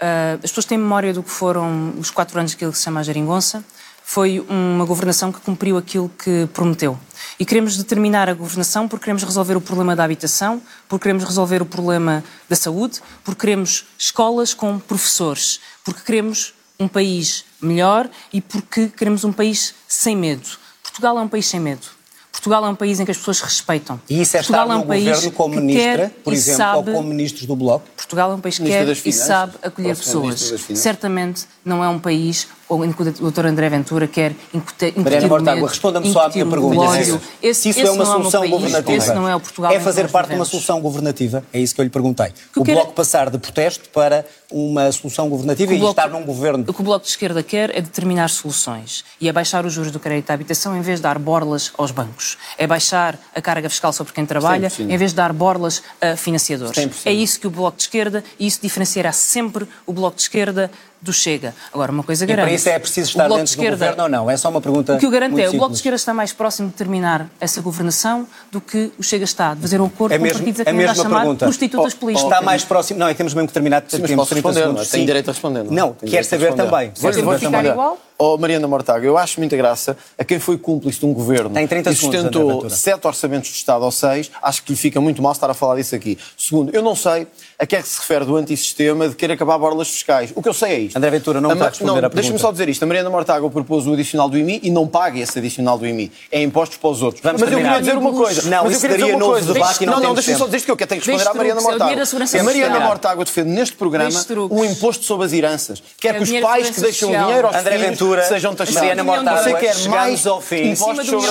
[0.00, 3.00] Uh, as pessoas têm memória do que foram os quatro anos que ele se chama
[3.00, 3.64] a Geringonça
[4.04, 6.98] foi uma governação que cumpriu aquilo que prometeu.
[7.38, 11.62] E queremos determinar a governação porque queremos resolver o problema da habitação, porque queremos resolver
[11.62, 18.40] o problema da saúde, porque queremos escolas com professores, porque queremos um país melhor e
[18.40, 20.48] porque queremos um país sem medo.
[20.82, 21.86] Portugal é um país sem medo.
[22.32, 24.00] Portugal é um país em que as pessoas respeitam.
[24.08, 26.90] E isso é Portugal estar é um no governo como ministra, por exemplo, sabe...
[26.90, 27.86] ou como ministros do Bloco?
[27.94, 30.52] Portugal é um país que quer e sabe acolher pessoas.
[30.74, 33.46] Certamente não é um país onde o Dr.
[33.46, 36.98] André Ventura quer incutir Mariana Mortágua, responda-me só à minha pergunta.
[37.42, 38.92] Esse, se isso é uma solução é governativa.
[38.92, 41.44] Esse não é Portugal É fazer parte de uma solução governativa?
[41.52, 42.32] É isso que eu lhe perguntei.
[42.56, 46.64] O, o Bloco passar de protesto para uma solução governativa e bloco, estar num governo...
[46.66, 49.90] O que o Bloco de Esquerda quer é determinar soluções e é baixar os juros
[49.90, 52.36] do crédito à habitação em vez de dar borlas aos bancos.
[52.58, 56.76] É baixar a carga fiscal sobre quem trabalha em vez de dar borlas a financiadores.
[56.76, 56.92] 100%.
[57.06, 60.70] É isso que o Bloco de Esquerda, e isso diferenciará sempre o Bloco de Esquerda
[61.02, 61.54] do Chega.
[61.72, 62.44] Agora, uma coisa garante.
[62.44, 64.30] E para isso é preciso estar dentro de esquerda, do governo ou não?
[64.30, 64.94] É só uma pergunta.
[64.94, 67.60] O que eu garanto é o Bloco de Esquerda está mais próximo de terminar essa
[67.60, 70.64] governação do que o Chega está, de fazer um acordo é com mesmo, partidos a
[70.64, 71.46] que é a chamar pergunta.
[71.46, 72.30] prostitutas oh, políticas.
[72.30, 73.00] Está mais próximo.
[73.00, 73.82] Não, é temos mesmo que terminar.
[73.88, 74.84] Sim, mas posso responder, não, é?
[74.84, 75.64] tenho direito a responder.
[75.64, 76.92] Não, não quer saber também.
[76.96, 77.98] Vou ficar igual?
[78.24, 81.66] Oh, Mariana Mortágua, eu acho muita graça a quem foi cúmplice de um governo Tem
[81.66, 85.32] 30 e sustentou sete orçamentos de Estado ou seis, acho que lhe fica muito mal
[85.32, 86.16] estar a falar disso aqui.
[86.38, 87.26] Segundo, eu não sei
[87.58, 90.32] a que é que se refere do antissistema de querer acabar borlas fiscais.
[90.36, 90.96] O que eu sei é isto.
[90.96, 92.14] André Ventura não a, está a responder não, a pergunta.
[92.14, 92.84] Deixa-me só dizer isto.
[92.84, 96.12] A Mariana Mortágua propôs o adicional do IMI e não paga esse adicional do IMI.
[96.30, 97.24] É impostos para os outros.
[97.24, 97.70] Vamos mas terminar.
[97.70, 98.48] eu queria dizer uma coisa.
[98.48, 99.52] Não, mas isso daria novo coisa.
[99.52, 102.04] debate Não, não, deixa-me só dizer isto que eu tenho que responder à Mariana Mortágua.
[102.38, 105.82] A Mariana Mortágua defende neste programa um imposto sobre as heranças.
[105.98, 108.80] Quer que os pais que deixam o dinheiro aos filhos sejam taxados.
[108.80, 110.74] Mariana Mortágua, você quer mais ao fim,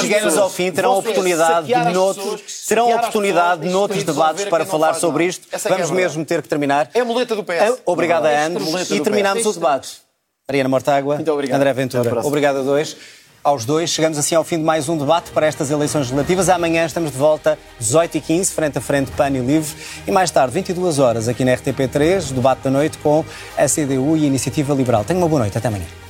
[0.01, 5.47] chegamos ao fim, terão oportunidade de noutros, terão oportunidade noutros debates para falar sobre isto.
[5.67, 6.89] Vamos mesmo ter que terminar.
[6.93, 7.81] É a muleta do PS.
[7.85, 9.97] Obrigado a ambos e terminamos o debate.
[10.47, 11.17] Mariana Mortágua,
[11.53, 12.25] André Ventura.
[12.25, 12.97] Obrigado a dois.
[13.43, 16.47] Aos dois, chegamos assim ao fim de mais um debate para estas eleições legislativas.
[16.47, 19.75] Amanhã estamos de volta, 18h15, frente a frente, PAN e Livre.
[20.05, 23.25] E mais tarde, 22 horas, aqui na RTP3, debate da noite com
[23.57, 25.03] a CDU e a Iniciativa Liberal.
[25.03, 25.57] Tenha uma boa noite.
[25.57, 26.00] Até amanhã.